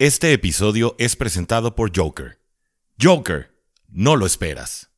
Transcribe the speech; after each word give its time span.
Este 0.00 0.32
episodio 0.32 0.96
es 0.98 1.14
presentado 1.14 1.74
por 1.74 1.94
Joker. 1.94 2.40
Joker, 2.98 3.54
no 3.90 4.16
lo 4.16 4.24
esperas. 4.24 4.90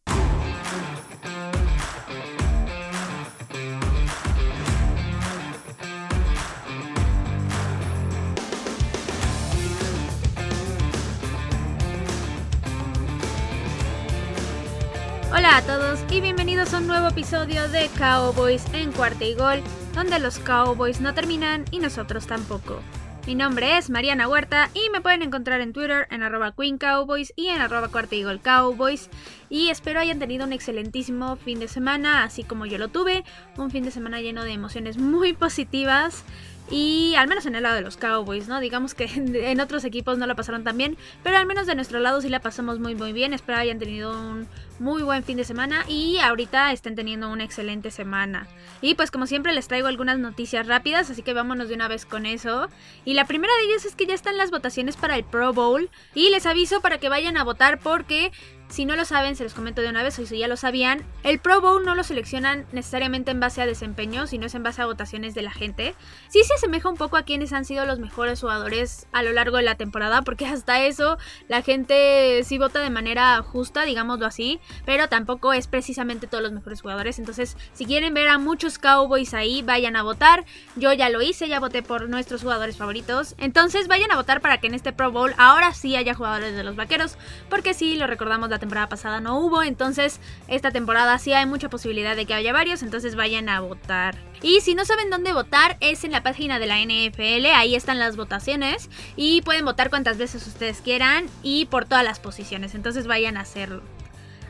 Hola 15.33 15.57
a 15.57 15.63
todos 15.63 15.99
y 16.13 16.21
bienvenidos 16.21 16.73
a 16.75 16.79
un 16.79 16.87
nuevo 16.87 17.09
episodio 17.09 17.69
de 17.71 17.89
Cowboys 17.99 18.63
en 18.73 18.93
cuarta 18.93 19.25
y 19.25 19.35
gol, 19.35 19.65
donde 19.95 20.21
los 20.21 20.39
Cowboys 20.39 21.01
no 21.01 21.13
terminan 21.13 21.65
y 21.73 21.81
nosotros 21.81 22.29
tampoco. 22.29 22.81
Mi 23.25 23.37
nombre 23.37 23.79
es 23.79 23.89
Mariana 23.89 24.27
Huerta 24.27 24.69
y 24.75 24.91
me 24.91 25.01
pueden 25.01 25.23
encontrar 25.23 25.61
en 25.61 25.73
Twitter 25.73 26.09
en 26.11 26.25
arroba 26.25 26.53
Queen 26.57 26.77
Cowboys 26.77 27.33
y 27.37 27.47
en 27.49 27.61
arroba 27.61 27.87
cuarta 27.87 28.17
Cowboys. 28.43 29.11
Y 29.49 29.69
espero 29.69 30.01
hayan 30.01 30.19
tenido 30.19 30.45
un 30.45 30.53
excelentísimo 30.53 31.37
fin 31.37 31.61
de 31.61 31.69
semana, 31.69 32.25
así 32.25 32.43
como 32.43 32.67
yo 32.67 32.79
lo 32.79 32.89
tuve. 32.89 33.23
Un 33.57 33.71
fin 33.71 33.85
de 33.85 33.93
semana 33.93 34.21
lleno 34.21 34.43
de 34.43 34.53
emociones 34.53 34.99
muy 34.99 35.33
positivas. 35.35 36.25
Y 36.73 37.15
al 37.17 37.29
menos 37.29 37.45
en 37.45 37.55
el 37.55 37.65
lado 37.65 37.75
de 37.75 37.83
los 37.83 37.99
Cowboys, 37.99 38.49
¿no? 38.49 38.59
Digamos 38.59 38.95
que 38.95 39.05
en 39.15 39.61
otros 39.61 39.85
equipos 39.85 40.17
no 40.17 40.27
la 40.27 40.35
pasaron 40.35 40.65
tan 40.65 40.79
bien, 40.79 40.97
pero 41.23 41.37
al 41.37 41.45
menos 41.45 41.67
de 41.67 41.75
nuestro 41.75 41.99
lado 41.99 42.23
sí 42.23 42.31
la 42.31 42.41
pasamos 42.41 42.79
muy 42.79 42.95
muy 42.95 43.13
bien. 43.13 43.35
Espero 43.35 43.59
hayan 43.59 43.79
tenido 43.79 44.19
un 44.19 44.49
muy 44.79 45.03
buen 45.03 45.23
fin 45.23 45.37
de 45.37 45.45
semana 45.45 45.85
y 45.87 46.17
ahorita 46.19 46.73
estén 46.73 46.95
teniendo 46.95 47.31
una 47.31 47.45
excelente 47.45 47.91
semana. 47.91 48.47
Y 48.81 48.95
pues 48.95 49.11
como 49.11 49.27
siempre 49.27 49.53
les 49.53 49.69
traigo 49.69 49.87
algunas 49.87 50.19
noticias 50.19 50.67
rápidas, 50.67 51.11
así 51.11 51.23
que 51.23 51.35
vámonos 51.35 51.69
de 51.69 51.75
una 51.75 51.89
vez 51.89 52.07
con 52.07 52.25
eso. 52.25 52.69
Y 53.05 53.13
la 53.13 53.27
primera 53.27 53.53
de 53.57 53.71
ellas 53.71 53.85
es 53.85 53.95
que 53.95 54.07
ya 54.07 54.15
están 54.15 54.39
las 54.39 54.51
votaciones 54.51 54.97
para 54.97 55.17
el 55.17 55.25
Pro 55.25 55.53
Bowl 55.53 55.91
y 56.15 56.31
les 56.31 56.47
aviso 56.47 56.81
para 56.81 56.97
que 56.97 57.11
vayan 57.11 57.37
a 57.37 57.45
votar 57.45 57.81
porque 57.81 58.33
si 58.73 58.87
no 58.87 58.97
lo 58.97 59.05
saben, 59.05 59.37
se 59.37 59.45
los 59.45 59.53
comento 59.53 59.83
de 59.83 59.91
una 59.91 60.03
vez, 60.03 60.19
o 60.19 60.25
si 60.25 60.39
ya 60.39 60.49
lo 60.49 60.57
sabían, 60.57 61.05
el 61.25 61.39
Pro 61.39 61.61
Bowl 61.61 61.85
no 61.85 61.95
lo 61.95 62.03
seleccionan 62.03 62.65
necesariamente 62.73 63.31
en 63.31 63.39
base 63.39 63.61
a 63.61 63.67
desempeño, 63.67 64.27
sino 64.27 64.47
es 64.47 64.55
en 64.55 64.63
base 64.63 64.81
a 64.81 64.87
votaciones 64.87 65.35
de 65.35 65.43
la 65.43 65.51
gente. 65.51 65.95
Sí 66.29 66.43
se 66.43 66.55
asemeja 66.55 66.89
un 66.89 66.97
poco 66.97 67.19
a 67.19 67.25
quienes 67.25 67.53
han 67.53 67.67
sido 67.67 67.85
los 67.85 67.99
mejores 67.99 68.41
jugadores 68.41 69.09
a 69.13 69.23
lo 69.23 69.33
largo 69.33 69.59
de 69.59 69.65
la 69.65 69.75
temporada, 69.75 70.23
porque 70.23 70.47
hasta 70.47 70.81
eso 70.87 71.19
la 71.49 71.61
gente 71.61 72.41
sí 72.45 72.57
vota 72.57 72.81
de 72.81 72.89
manera 72.89 73.43
justa, 73.43 73.83
digámoslo 73.83 74.25
así, 74.25 74.59
pero 74.87 75.07
tampoco 75.11 75.53
es 75.53 75.67
precisamente 75.67 76.27
todos 76.27 76.43
los 76.43 76.53
mejores 76.53 76.81
jugadores. 76.81 77.19
Entonces, 77.19 77.59
si 77.75 77.85
quieren 77.85 78.15
ver 78.15 78.29
a 78.29 78.39
muchos 78.39 78.79
Cowboys 78.79 79.35
ahí, 79.35 79.61
vayan 79.61 79.97
a 79.97 80.03
votar. 80.03 80.47
Yo 80.77 80.95
ya 80.95 81.11
lo 81.11 81.21
hice, 81.21 81.47
ya 81.47 81.61
voté 81.61 81.83
por 81.83 82.09
nuestros 82.09 82.41
jugadores 82.41 82.79
favoritos. 82.79 83.35
Entonces, 83.37 83.87
vayan 83.87 84.11
a 84.13 84.17
votar 84.17 84.41
para 84.41 84.61
que 84.61 84.69
en 84.69 84.75
este 84.75 84.95
Pro 84.95 85.13
Bowl 85.13 85.35
ahora 85.37 85.75
sí 85.75 85.95
haya 85.95 86.15
jugadores 86.15 86.57
de 86.57 86.65
los 86.65 86.75
vaqueros, 86.75 87.19
porque 87.51 87.75
sí, 87.75 87.97
lo 87.97 88.07
recordamos 88.07 88.49
la 88.49 88.62
temporada 88.63 88.89
pasada 88.89 89.21
no 89.21 89.41
hubo, 89.41 89.65
entonces 89.65 90.21
esta 90.47 90.71
temporada 90.71 91.19
sí 91.19 91.33
hay 91.33 91.47
mucha 91.47 91.69
posibilidad 91.69 92.15
de 92.15 92.27
que 92.27 92.35
haya 92.35 92.53
varios, 92.53 92.85
entonces 92.85 93.17
vayan 93.17 93.49
a 93.49 93.59
votar. 93.59 94.17
Y 94.41 94.61
si 94.61 94.77
no 94.77 94.85
saben 94.85 95.11
dónde 95.11 95.33
votar, 95.33 95.77
es 95.81 96.05
en 96.05 96.13
la 96.13 96.23
página 96.23 96.61
de 96.61 96.67
la 96.69 96.79
NFL, 96.79 97.47
ahí 97.57 97.75
están 97.75 97.99
las 97.99 98.17
votaciones 98.17 98.89
y 99.17 99.43
pueden 99.43 99.65
votar 99.65 99.91
cuantas 99.91 100.17
veces 100.17 100.47
ustedes 100.47 100.81
quieran 100.81 101.27
y 101.43 101.67
por 101.67 101.87
todas 101.87 102.05
las 102.05 102.21
posiciones, 102.21 102.77
entonces 102.77 103.09
vayan 103.09 103.37
a 103.37 103.41
hacerlo. 103.41 103.83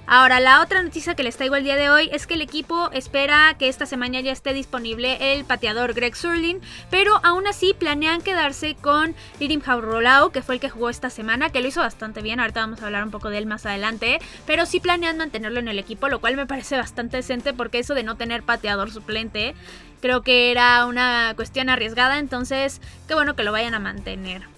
Ahora, 0.07 0.41
la 0.41 0.61
otra 0.61 0.83
noticia 0.83 1.15
que 1.15 1.23
les 1.23 1.37
traigo 1.37 1.55
el 1.55 1.63
día 1.63 1.77
de 1.77 1.89
hoy 1.89 2.11
es 2.13 2.27
que 2.27 2.35
el 2.35 2.43
equipo 2.43 2.91
espera 2.91 3.55
que 3.57 3.69
esta 3.69 3.87
semana 3.87 4.21
ya 4.21 4.33
esté 4.33 4.53
disponible 4.53 5.33
el 5.33 5.45
pateador 5.45 5.95
Greg 5.95 6.17
Surlin, 6.17 6.61
pero 6.91 7.21
aún 7.23 7.47
así 7.47 7.73
planean 7.73 8.21
quedarse 8.21 8.75
con 8.75 9.15
Lirim 9.39 9.63
Haurolau, 9.65 10.33
que 10.33 10.43
fue 10.43 10.57
el 10.57 10.61
que 10.61 10.69
jugó 10.69 10.91
esta 10.91 11.09
semana, 11.09 11.51
que 11.51 11.61
lo 11.61 11.69
hizo 11.69 11.81
bastante 11.81 12.21
bien, 12.21 12.41
ahorita 12.41 12.61
vamos 12.61 12.83
a 12.83 12.87
hablar 12.87 13.05
un 13.05 13.13
poco 13.13 13.31
de 13.31 13.39
él 13.39 13.47
más 13.47 13.65
adelante, 13.65 14.19
pero 14.45 14.67
sí 14.67 14.81
planean 14.81 15.19
mantenerlo 15.19 15.61
en 15.61 15.69
el 15.69 15.79
equipo, 15.79 16.09
lo 16.09 16.21
cual 16.21 16.37
me 16.37 16.47
parece 16.47 16.77
bastante 16.77 17.19
decente 17.19 17.55
porque 17.55 17.79
eso 17.79 17.95
de 17.95 18.03
no 18.03 18.17
tener 18.17 18.43
pateador 18.43 18.91
suplente 18.91 19.55
creo 20.01 20.23
que 20.23 20.51
era 20.51 20.85
una 20.85 21.33
cuestión 21.37 21.71
arriesgada, 21.71 22.19
entonces 22.19 22.81
qué 23.07 23.15
bueno 23.15 23.37
que 23.37 23.45
lo 23.45 23.53
vayan 23.53 23.75
a 23.75 23.79
mantener. 23.79 24.52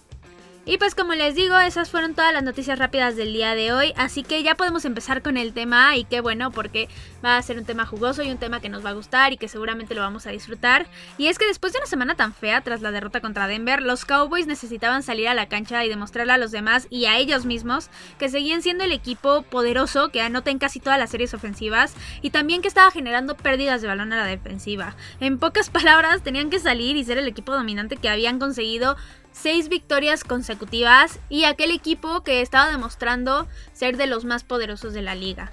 Y 0.67 0.79
pues 0.79 0.95
como 0.95 1.13
les 1.13 1.35
digo, 1.35 1.59
esas 1.59 1.91
fueron 1.91 2.15
todas 2.15 2.33
las 2.33 2.43
noticias 2.43 2.79
rápidas 2.79 3.17
del 3.17 3.35
día 3.35 3.55
de 3.55 3.75
hoy, 3.75 3.93
así 3.97 4.23
que 4.23 4.43
ya 4.43 4.55
podemos 4.55 4.87
empezar 4.87 5.21
con 5.21 5.37
el 5.37 5.53
tema 5.53 5.95
y 5.95 6.05
qué 6.05 6.23
bueno 6.23 6.51
porque 6.53 6.89
va 7.23 7.37
a 7.37 7.43
ser 7.43 7.59
un 7.59 7.67
tema 7.67 7.85
jugoso 7.85 8.23
y 8.23 8.31
un 8.31 8.39
tema 8.39 8.61
que 8.61 8.71
nos 8.71 8.83
va 8.83 8.89
a 8.89 8.95
gustar 8.95 9.35
y 9.35 9.37
que 9.37 9.47
seguramente 9.47 9.95
lo 9.95 10.01
vamos 10.01 10.27
a 10.27 10.31
disfrutar. 10.31 10.87
Y 11.19 11.27
es 11.27 11.39
que 11.39 11.47
después 11.47 11.75
de 11.75 11.81
una 11.81 11.87
semana 11.87 12.15
tan 12.15 12.33
fea 12.33 12.63
tras 12.63 12.81
la 12.81 12.93
derrota 12.93 13.21
contra 13.21 13.47
Denver, 13.47 13.83
los 13.83 14.07
Cowboys 14.07 14.47
necesitaban 14.47 15.03
salir 15.03 15.29
a 15.29 15.35
la 15.35 15.51
cancha 15.51 15.85
y 15.85 15.91
demostrarle 15.91 16.33
a 16.33 16.39
los 16.39 16.51
demás 16.51 16.87
y 16.89 17.05
a 17.05 17.19
ellos 17.19 17.45
mismos 17.45 17.91
que 18.19 18.31
seguían 18.31 18.63
siendo 18.63 18.85
el 18.85 18.93
equipo 18.93 19.43
poderoso 19.43 20.09
que 20.09 20.23
anota 20.23 20.51
en 20.51 20.59
casi 20.59 20.81
todas 20.81 20.99
las 20.99 21.11
series 21.11 21.35
ofensivas 21.35 21.93
y 22.23 22.31
también 22.31 22.63
que 22.63 22.69
estaba 22.69 22.91
generando 22.91 23.37
pérdidas 23.37 23.83
de 23.83 23.89
balón 23.89 24.15
a 24.15 24.17
la 24.17 24.27
defensiva. 24.27 24.97
En 25.21 25.39
pocas 25.39 25.69
palabras, 25.85 26.23
tenían 26.23 26.49
que 26.49 26.59
salir 26.59 26.97
y 26.97 27.05
ser 27.05 27.19
el 27.19 27.29
equipo 27.29 27.53
dominante 27.53 27.99
que 27.99 28.09
habían 28.09 28.39
conseguido 28.39 28.97
seis 29.35 29.69
victorias 29.69 30.25
consecutivas 30.25 31.19
y 31.29 31.45
aquel 31.45 31.73
equipo 31.73 32.23
que 32.23 32.41
estaba 32.41 32.71
demostrando 32.71 33.47
ser 33.75 33.99
de 33.99 34.07
los 34.07 34.25
más 34.25 34.45
poderosos 34.45 34.95
de 34.95 35.03
la 35.03 35.15
liga. 35.15 35.51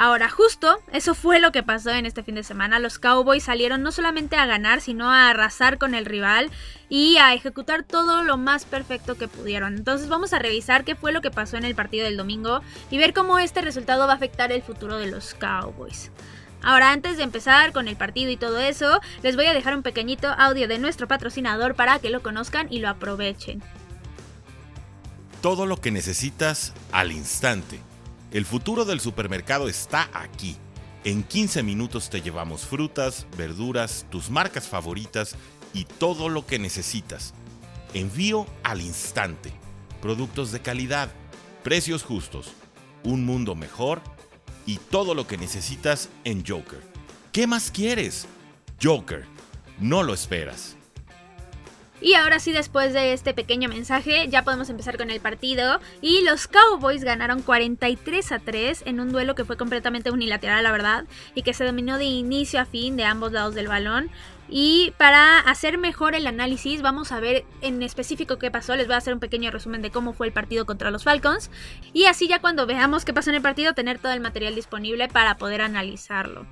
Ahora, 0.00 0.30
justo 0.30 0.78
eso 0.92 1.12
fue 1.14 1.40
lo 1.40 1.50
que 1.50 1.64
pasó 1.64 1.90
en 1.90 2.06
este 2.06 2.22
fin 2.22 2.36
de 2.36 2.44
semana. 2.44 2.78
Los 2.78 3.00
Cowboys 3.00 3.42
salieron 3.42 3.82
no 3.82 3.90
solamente 3.90 4.36
a 4.36 4.46
ganar, 4.46 4.80
sino 4.80 5.10
a 5.10 5.28
arrasar 5.28 5.76
con 5.76 5.94
el 5.96 6.06
rival 6.06 6.50
y 6.88 7.16
a 7.16 7.34
ejecutar 7.34 7.82
todo 7.82 8.22
lo 8.22 8.36
más 8.36 8.64
perfecto 8.64 9.16
que 9.16 9.26
pudieron. 9.26 9.76
Entonces 9.76 10.08
vamos 10.08 10.32
a 10.32 10.38
revisar 10.38 10.84
qué 10.84 10.94
fue 10.94 11.10
lo 11.10 11.20
que 11.20 11.32
pasó 11.32 11.56
en 11.56 11.64
el 11.64 11.74
partido 11.74 12.04
del 12.04 12.16
domingo 12.16 12.62
y 12.92 12.98
ver 12.98 13.12
cómo 13.12 13.40
este 13.40 13.60
resultado 13.60 14.06
va 14.06 14.12
a 14.12 14.16
afectar 14.16 14.52
el 14.52 14.62
futuro 14.62 14.98
de 14.98 15.08
los 15.08 15.34
Cowboys. 15.34 16.12
Ahora, 16.62 16.92
antes 16.92 17.16
de 17.16 17.22
empezar 17.22 17.72
con 17.72 17.88
el 17.88 17.96
partido 17.96 18.30
y 18.30 18.36
todo 18.36 18.58
eso, 18.58 19.00
les 19.22 19.36
voy 19.36 19.46
a 19.46 19.54
dejar 19.54 19.76
un 19.76 19.82
pequeñito 19.82 20.28
audio 20.28 20.66
de 20.68 20.78
nuestro 20.78 21.06
patrocinador 21.06 21.74
para 21.74 21.98
que 21.98 22.10
lo 22.10 22.22
conozcan 22.22 22.66
y 22.70 22.80
lo 22.80 22.88
aprovechen. 22.88 23.62
Todo 25.40 25.66
lo 25.66 25.80
que 25.80 25.92
necesitas 25.92 26.74
al 26.90 27.12
instante. 27.12 27.78
El 28.32 28.44
futuro 28.44 28.84
del 28.84 29.00
supermercado 29.00 29.68
está 29.68 30.10
aquí. 30.12 30.56
En 31.04 31.22
15 31.22 31.62
minutos 31.62 32.10
te 32.10 32.20
llevamos 32.20 32.66
frutas, 32.66 33.26
verduras, 33.36 34.04
tus 34.10 34.30
marcas 34.30 34.66
favoritas 34.66 35.36
y 35.72 35.84
todo 35.84 36.28
lo 36.28 36.44
que 36.44 36.58
necesitas. 36.58 37.34
Envío 37.94 38.46
al 38.64 38.80
instante. 38.80 39.52
Productos 40.02 40.50
de 40.50 40.60
calidad, 40.60 41.08
precios 41.62 42.02
justos, 42.02 42.52
un 43.04 43.24
mundo 43.24 43.54
mejor 43.54 44.02
y 44.68 44.76
todo 44.76 45.14
lo 45.14 45.26
que 45.26 45.38
necesitas 45.38 46.10
en 46.24 46.44
Joker. 46.46 46.80
¿Qué 47.32 47.46
más 47.46 47.70
quieres? 47.70 48.26
Joker, 48.82 49.24
no 49.80 50.02
lo 50.02 50.12
esperas. 50.12 50.76
Y 52.00 52.14
ahora 52.14 52.38
sí, 52.38 52.52
después 52.52 52.92
de 52.92 53.12
este 53.12 53.34
pequeño 53.34 53.68
mensaje, 53.68 54.28
ya 54.28 54.42
podemos 54.42 54.70
empezar 54.70 54.96
con 54.96 55.10
el 55.10 55.20
partido. 55.20 55.80
Y 56.00 56.22
los 56.22 56.46
Cowboys 56.46 57.02
ganaron 57.02 57.42
43 57.42 58.32
a 58.32 58.38
3 58.38 58.82
en 58.86 59.00
un 59.00 59.10
duelo 59.12 59.34
que 59.34 59.44
fue 59.44 59.56
completamente 59.56 60.10
unilateral, 60.10 60.62
la 60.62 60.72
verdad, 60.72 61.04
y 61.34 61.42
que 61.42 61.54
se 61.54 61.64
dominó 61.64 61.98
de 61.98 62.04
inicio 62.04 62.60
a 62.60 62.64
fin 62.64 62.96
de 62.96 63.04
ambos 63.04 63.32
lados 63.32 63.54
del 63.54 63.68
balón. 63.68 64.10
Y 64.50 64.94
para 64.96 65.40
hacer 65.40 65.76
mejor 65.76 66.14
el 66.14 66.26
análisis, 66.26 66.80
vamos 66.80 67.12
a 67.12 67.20
ver 67.20 67.44
en 67.60 67.82
específico 67.82 68.38
qué 68.38 68.50
pasó. 68.50 68.76
Les 68.76 68.86
voy 68.86 68.94
a 68.94 68.98
hacer 68.98 69.12
un 69.12 69.20
pequeño 69.20 69.50
resumen 69.50 69.82
de 69.82 69.90
cómo 69.90 70.14
fue 70.14 70.26
el 70.26 70.32
partido 70.32 70.64
contra 70.64 70.90
los 70.90 71.04
Falcons. 71.04 71.50
Y 71.92 72.06
así 72.06 72.28
ya 72.28 72.40
cuando 72.40 72.66
veamos 72.66 73.04
qué 73.04 73.12
pasó 73.12 73.30
en 73.30 73.36
el 73.36 73.42
partido, 73.42 73.74
tener 73.74 73.98
todo 73.98 74.12
el 74.12 74.20
material 74.20 74.54
disponible 74.54 75.08
para 75.08 75.36
poder 75.36 75.60
analizarlo. 75.60 76.46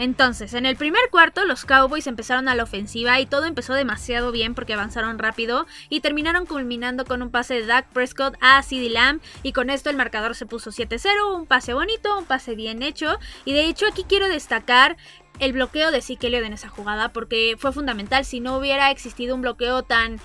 Entonces, 0.00 0.54
en 0.54 0.64
el 0.64 0.76
primer 0.76 1.02
cuarto 1.10 1.44
los 1.44 1.66
Cowboys 1.66 2.06
empezaron 2.06 2.48
a 2.48 2.54
la 2.54 2.62
ofensiva 2.62 3.20
y 3.20 3.26
todo 3.26 3.44
empezó 3.44 3.74
demasiado 3.74 4.32
bien 4.32 4.54
porque 4.54 4.72
avanzaron 4.72 5.18
rápido 5.18 5.66
y 5.90 6.00
terminaron 6.00 6.46
culminando 6.46 7.04
con 7.04 7.20
un 7.20 7.30
pase 7.30 7.52
de 7.52 7.66
Dak 7.66 7.86
Prescott 7.90 8.34
a 8.40 8.62
CeeDee 8.62 8.88
Lamb 8.88 9.20
y 9.42 9.52
con 9.52 9.68
esto 9.68 9.90
el 9.90 9.98
marcador 9.98 10.34
se 10.34 10.46
puso 10.46 10.70
7-0, 10.70 11.36
un 11.36 11.44
pase 11.44 11.74
bonito, 11.74 12.16
un 12.16 12.24
pase 12.24 12.54
bien 12.54 12.82
hecho 12.82 13.18
y 13.44 13.52
de 13.52 13.66
hecho 13.66 13.86
aquí 13.86 14.04
quiero 14.08 14.30
destacar 14.30 14.96
el 15.38 15.52
bloqueo 15.52 15.90
de 15.90 16.00
Zeke 16.00 16.34
en 16.34 16.54
esa 16.54 16.70
jugada 16.70 17.12
porque 17.12 17.56
fue 17.58 17.70
fundamental. 17.70 18.24
Si 18.24 18.40
no 18.40 18.56
hubiera 18.56 18.90
existido 18.90 19.34
un 19.34 19.42
bloqueo 19.42 19.82
tan 19.82 20.18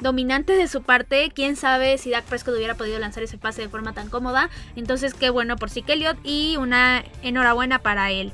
dominante 0.00 0.54
de 0.54 0.66
su 0.66 0.82
parte, 0.82 1.30
quién 1.32 1.54
sabe 1.54 1.96
si 1.96 2.10
Dak 2.10 2.24
Prescott 2.24 2.56
hubiera 2.56 2.74
podido 2.74 2.98
lanzar 2.98 3.22
ese 3.22 3.38
pase 3.38 3.62
de 3.62 3.68
forma 3.68 3.94
tan 3.94 4.10
cómoda. 4.10 4.50
Entonces, 4.74 5.14
qué 5.14 5.30
bueno 5.30 5.54
por 5.54 5.70
Zeke 5.70 5.94
y 6.24 6.56
una 6.56 7.04
enhorabuena 7.22 7.78
para 7.78 8.10
él. 8.10 8.32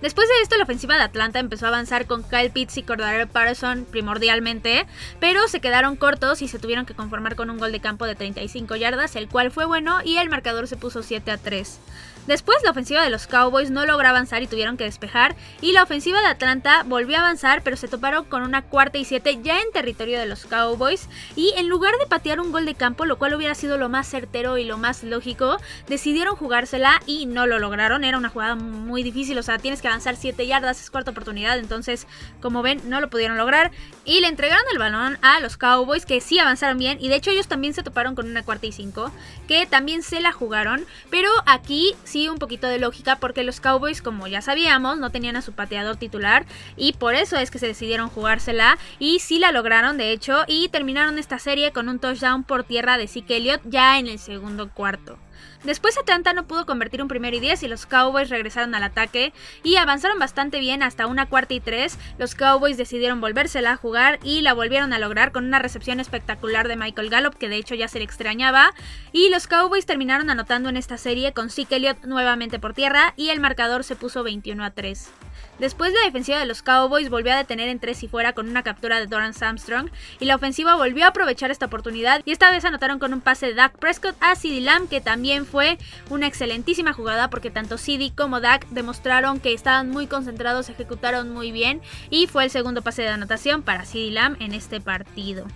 Después 0.00 0.28
de 0.28 0.34
esto, 0.42 0.56
la 0.56 0.64
ofensiva 0.64 0.96
de 0.96 1.02
Atlanta 1.02 1.38
empezó 1.38 1.66
a 1.66 1.68
avanzar 1.68 2.06
con 2.06 2.22
Kyle 2.22 2.50
Pitts 2.50 2.76
y 2.76 2.82
Cordero 2.82 3.26
Patterson 3.26 3.86
primordialmente, 3.90 4.86
pero 5.20 5.48
se 5.48 5.60
quedaron 5.60 5.96
cortos 5.96 6.42
y 6.42 6.48
se 6.48 6.58
tuvieron 6.58 6.84
que 6.84 6.94
conformar 6.94 7.36
con 7.36 7.48
un 7.50 7.58
gol 7.58 7.72
de 7.72 7.80
campo 7.80 8.04
de 8.06 8.14
35 8.14 8.76
yardas, 8.76 9.16
el 9.16 9.28
cual 9.28 9.50
fue 9.50 9.64
bueno 9.64 10.00
y 10.04 10.18
el 10.18 10.28
marcador 10.28 10.68
se 10.68 10.76
puso 10.76 11.02
7 11.02 11.30
a 11.30 11.38
3. 11.38 11.78
Después 12.26 12.58
la 12.64 12.70
ofensiva 12.70 13.02
de 13.02 13.10
los 13.10 13.26
Cowboys 13.26 13.70
no 13.70 13.84
logró 13.84 14.08
avanzar 14.08 14.42
y 14.42 14.46
tuvieron 14.46 14.76
que 14.76 14.84
despejar 14.84 15.36
y 15.60 15.72
la 15.72 15.82
ofensiva 15.82 16.20
de 16.20 16.28
Atlanta 16.28 16.82
volvió 16.86 17.16
a 17.16 17.20
avanzar 17.20 17.62
pero 17.62 17.76
se 17.76 17.88
toparon 17.88 18.24
con 18.24 18.42
una 18.42 18.62
cuarta 18.62 18.98
y 18.98 19.04
siete 19.04 19.40
ya 19.42 19.60
en 19.60 19.72
territorio 19.72 20.18
de 20.18 20.26
los 20.26 20.46
Cowboys 20.46 21.08
y 21.36 21.52
en 21.56 21.68
lugar 21.68 21.94
de 21.98 22.06
patear 22.06 22.40
un 22.40 22.52
gol 22.52 22.64
de 22.64 22.74
campo, 22.74 23.04
lo 23.04 23.18
cual 23.18 23.34
hubiera 23.34 23.54
sido 23.54 23.76
lo 23.76 23.88
más 23.88 24.08
certero 24.08 24.56
y 24.58 24.64
lo 24.64 24.78
más 24.78 25.04
lógico, 25.04 25.58
decidieron 25.86 26.36
jugársela 26.36 27.00
y 27.06 27.26
no 27.26 27.46
lo 27.46 27.58
lograron, 27.58 28.04
era 28.04 28.18
una 28.18 28.28
jugada 28.28 28.54
muy 28.54 29.02
difícil, 29.02 29.38
o 29.38 29.42
sea, 29.42 29.58
tienes 29.58 29.82
que 29.82 29.88
avanzar 29.88 30.16
7 30.16 30.46
yardas, 30.46 30.80
es 30.80 30.90
cuarta 30.90 31.10
oportunidad, 31.10 31.58
entonces 31.58 32.06
como 32.40 32.62
ven 32.62 32.80
no 32.88 33.00
lo 33.00 33.10
pudieron 33.10 33.36
lograr 33.36 33.70
y 34.04 34.20
le 34.20 34.28
entregaron 34.28 34.64
el 34.72 34.78
balón 34.78 35.18
a 35.22 35.40
los 35.40 35.56
Cowboys 35.56 36.06
que 36.06 36.20
sí 36.20 36.38
avanzaron 36.38 36.78
bien 36.78 36.98
y 37.00 37.08
de 37.08 37.16
hecho 37.16 37.30
ellos 37.30 37.48
también 37.48 37.74
se 37.74 37.82
toparon 37.82 38.14
con 38.14 38.28
una 38.28 38.42
cuarta 38.42 38.66
y 38.66 38.72
cinco 38.72 39.10
que 39.46 39.66
también 39.66 40.02
se 40.02 40.20
la 40.20 40.32
jugaron, 40.32 40.86
pero 41.10 41.30
aquí 41.46 41.94
sí 42.14 42.28
un 42.28 42.38
poquito 42.38 42.68
de 42.68 42.78
lógica 42.78 43.16
porque 43.16 43.42
los 43.42 43.58
Cowboys, 43.58 44.00
como 44.00 44.28
ya 44.28 44.40
sabíamos, 44.40 44.98
no 44.98 45.10
tenían 45.10 45.34
a 45.34 45.42
su 45.42 45.52
pateador 45.52 45.96
titular 45.96 46.46
y 46.76 46.92
por 46.92 47.16
eso 47.16 47.36
es 47.36 47.50
que 47.50 47.58
se 47.58 47.66
decidieron 47.66 48.08
jugársela 48.08 48.78
y 49.00 49.18
sí 49.18 49.40
la 49.40 49.50
lograron 49.50 49.96
de 49.96 50.12
hecho 50.12 50.44
y 50.46 50.68
terminaron 50.68 51.18
esta 51.18 51.40
serie 51.40 51.72
con 51.72 51.88
un 51.88 51.98
touchdown 51.98 52.44
por 52.44 52.62
tierra 52.62 52.98
de 52.98 53.08
Zeke 53.08 53.38
Elliott 53.38 53.62
ya 53.64 53.98
en 53.98 54.06
el 54.06 54.20
segundo 54.20 54.70
cuarto. 54.70 55.18
Después 55.64 55.96
Atlanta 55.96 56.34
no 56.34 56.46
pudo 56.46 56.66
convertir 56.66 57.00
un 57.00 57.08
primero 57.08 57.36
y 57.36 57.40
10 57.40 57.62
y 57.62 57.68
los 57.68 57.86
Cowboys 57.86 58.28
regresaron 58.28 58.74
al 58.74 58.82
ataque 58.82 59.32
y 59.62 59.76
avanzaron 59.76 60.18
bastante 60.18 60.60
bien 60.60 60.82
hasta 60.82 61.06
una 61.06 61.26
cuarta 61.26 61.54
y 61.54 61.60
tres. 61.60 61.98
Los 62.18 62.34
Cowboys 62.34 62.76
decidieron 62.76 63.22
volvérsela 63.22 63.72
a 63.72 63.76
jugar 63.76 64.18
y 64.22 64.42
la 64.42 64.52
volvieron 64.52 64.92
a 64.92 64.98
lograr 64.98 65.32
con 65.32 65.46
una 65.46 65.58
recepción 65.58 66.00
espectacular 66.00 66.68
de 66.68 66.76
Michael 66.76 67.08
Gallup 67.08 67.36
que 67.36 67.48
de 67.48 67.56
hecho 67.56 67.74
ya 67.74 67.88
se 67.88 67.98
le 67.98 68.04
extrañaba. 68.04 68.72
Y 69.12 69.30
los 69.30 69.46
Cowboys 69.46 69.86
terminaron 69.86 70.28
anotando 70.28 70.68
en 70.68 70.76
esta 70.76 70.98
serie 70.98 71.32
con 71.32 71.48
Zeke 71.48 71.76
Elliott 71.76 72.04
nuevamente 72.04 72.58
por 72.58 72.74
tierra 72.74 73.14
y 73.16 73.30
el 73.30 73.40
marcador 73.40 73.84
se 73.84 73.96
puso 73.96 74.22
21 74.22 74.62
a 74.64 74.70
3. 74.70 75.10
Después 75.58 75.92
la 75.92 76.04
defensiva 76.04 76.38
de 76.38 76.46
los 76.46 76.62
Cowboys 76.62 77.10
volvió 77.10 77.32
a 77.32 77.36
detener 77.36 77.68
en 77.68 77.78
tres 77.78 78.02
y 78.02 78.08
fuera 78.08 78.32
con 78.32 78.48
una 78.48 78.62
captura 78.62 78.98
de 78.98 79.06
Doran 79.06 79.32
Armstrong 79.40 79.88
y 80.18 80.24
la 80.24 80.34
ofensiva 80.34 80.74
volvió 80.74 81.04
a 81.04 81.08
aprovechar 81.08 81.50
esta 81.50 81.66
oportunidad 81.66 82.22
y 82.24 82.32
esta 82.32 82.50
vez 82.50 82.64
anotaron 82.64 82.98
con 82.98 83.12
un 83.12 83.20
pase 83.20 83.46
de 83.46 83.54
Dak 83.54 83.78
Prescott 83.78 84.16
a 84.20 84.34
CeeDee 84.34 84.60
Lamb 84.60 84.88
que 84.88 85.00
también 85.00 85.46
fue 85.46 85.78
una 86.10 86.26
excelentísima 86.26 86.92
jugada 86.92 87.30
porque 87.30 87.50
tanto 87.50 87.78
CeeDee 87.78 88.14
como 88.14 88.40
Dak 88.40 88.66
demostraron 88.70 89.38
que 89.38 89.54
estaban 89.54 89.90
muy 89.90 90.06
concentrados, 90.06 90.68
ejecutaron 90.68 91.30
muy 91.30 91.52
bien 91.52 91.80
y 92.10 92.26
fue 92.26 92.44
el 92.44 92.50
segundo 92.50 92.82
pase 92.82 93.02
de 93.02 93.08
anotación 93.08 93.62
para 93.62 93.86
CeeDee 93.86 94.10
Lamb 94.10 94.36
en 94.40 94.54
este 94.54 94.80
partido. 94.80 95.46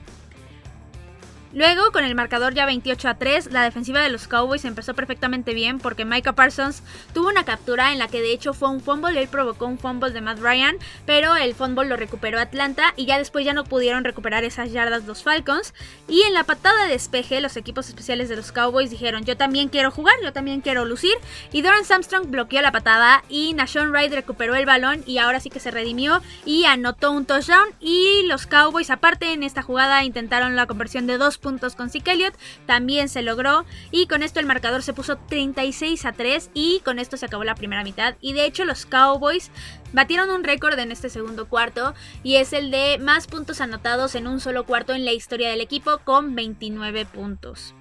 Luego, 1.52 1.90
con 1.92 2.04
el 2.04 2.14
marcador 2.14 2.54
ya 2.54 2.66
28 2.66 3.08
a 3.08 3.14
3, 3.14 3.52
la 3.52 3.62
defensiva 3.62 4.00
de 4.00 4.10
los 4.10 4.28
Cowboys 4.28 4.64
empezó 4.64 4.94
perfectamente 4.94 5.54
bien 5.54 5.78
porque 5.78 6.04
Micah 6.04 6.34
Parsons 6.34 6.82
tuvo 7.14 7.28
una 7.28 7.44
captura 7.44 7.92
en 7.92 7.98
la 7.98 8.08
que 8.08 8.20
de 8.20 8.32
hecho 8.32 8.52
fue 8.52 8.68
un 8.68 8.80
fumble, 8.80 9.20
él 9.20 9.28
provocó 9.28 9.66
un 9.66 9.78
fumble 9.78 10.10
de 10.10 10.20
Matt 10.20 10.40
Ryan, 10.40 10.76
pero 11.06 11.36
el 11.36 11.54
fumble 11.54 11.88
lo 11.88 11.96
recuperó 11.96 12.38
Atlanta 12.38 12.92
y 12.96 13.06
ya 13.06 13.18
después 13.18 13.44
ya 13.44 13.54
no 13.54 13.64
pudieron 13.64 14.04
recuperar 14.04 14.44
esas 14.44 14.72
yardas 14.72 15.04
los 15.04 15.22
Falcons. 15.22 15.72
Y 16.06 16.22
en 16.22 16.34
la 16.34 16.44
patada 16.44 16.84
de 16.84 16.92
despeje, 16.92 17.40
los 17.40 17.56
equipos 17.56 17.88
especiales 17.88 18.28
de 18.28 18.36
los 18.36 18.52
Cowboys 18.52 18.90
dijeron: 18.90 19.24
Yo 19.24 19.36
también 19.36 19.68
quiero 19.68 19.90
jugar, 19.90 20.14
yo 20.22 20.32
también 20.32 20.60
quiero 20.60 20.84
lucir. 20.84 21.14
Y 21.52 21.62
Doran 21.62 21.84
Armstrong 21.88 22.30
bloqueó 22.30 22.60
la 22.60 22.72
patada 22.72 23.24
y 23.28 23.54
Nashon 23.54 23.90
Wright 23.90 24.12
recuperó 24.12 24.54
el 24.54 24.66
balón 24.66 25.02
y 25.06 25.18
ahora 25.18 25.40
sí 25.40 25.48
que 25.48 25.60
se 25.60 25.70
redimió 25.70 26.20
y 26.44 26.64
anotó 26.64 27.10
un 27.12 27.24
touchdown. 27.24 27.68
Y 27.80 28.22
los 28.26 28.46
Cowboys, 28.46 28.90
aparte 28.90 29.32
en 29.32 29.42
esta 29.42 29.62
jugada, 29.62 30.04
intentaron 30.04 30.56
la 30.56 30.66
conversión 30.66 31.06
de 31.06 31.18
dos 31.18 31.37
puntos 31.38 31.74
con 31.74 31.90
Zeke 31.90 32.12
Elliott, 32.12 32.34
también 32.66 33.08
se 33.08 33.22
logró 33.22 33.64
y 33.90 34.06
con 34.06 34.22
esto 34.22 34.40
el 34.40 34.46
marcador 34.46 34.82
se 34.82 34.92
puso 34.92 35.16
36 35.16 36.04
a 36.04 36.12
3 36.12 36.50
y 36.54 36.80
con 36.84 36.98
esto 36.98 37.16
se 37.16 37.26
acabó 37.26 37.44
la 37.44 37.54
primera 37.54 37.84
mitad 37.84 38.16
y 38.20 38.32
de 38.32 38.44
hecho 38.44 38.64
los 38.64 38.86
Cowboys 38.86 39.50
batieron 39.92 40.30
un 40.30 40.44
récord 40.44 40.78
en 40.78 40.92
este 40.92 41.08
segundo 41.08 41.48
cuarto 41.48 41.94
y 42.22 42.36
es 42.36 42.52
el 42.52 42.70
de 42.70 42.98
más 42.98 43.26
puntos 43.26 43.60
anotados 43.60 44.14
en 44.14 44.26
un 44.26 44.40
solo 44.40 44.64
cuarto 44.64 44.92
en 44.92 45.04
la 45.04 45.12
historia 45.12 45.50
del 45.50 45.60
equipo 45.60 45.98
con 46.04 46.34
29 46.34 47.06
puntos. 47.06 47.74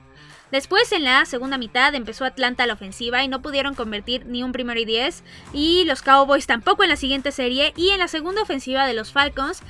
Después 0.52 0.92
en 0.94 1.04
la 1.04 1.26
segunda 1.26 1.58
mitad 1.58 1.94
empezó 1.94 2.24
Atlanta 2.24 2.66
la 2.66 2.74
ofensiva 2.74 3.24
y 3.24 3.28
no 3.28 3.42
pudieron 3.42 3.76
convertir 3.76 4.26
ni 4.26 4.44
un 4.44 4.54
primero 4.54 4.80
y 4.80 4.86
10 4.86 5.24
y 5.52 5.84
los 5.84 6.02
Cowboys 6.02 6.48
tampoco 6.48 6.84
en 6.84 6.90
la 6.90 6.96
siguiente 6.96 7.32
serie 7.32 7.74
y 7.76 7.90
en 7.90 8.00
la 8.00 8.08
segunda 8.08 8.42
ofensiva 8.42 8.88
de 8.88 8.94
los 8.94 9.12
Falcons 9.12 9.62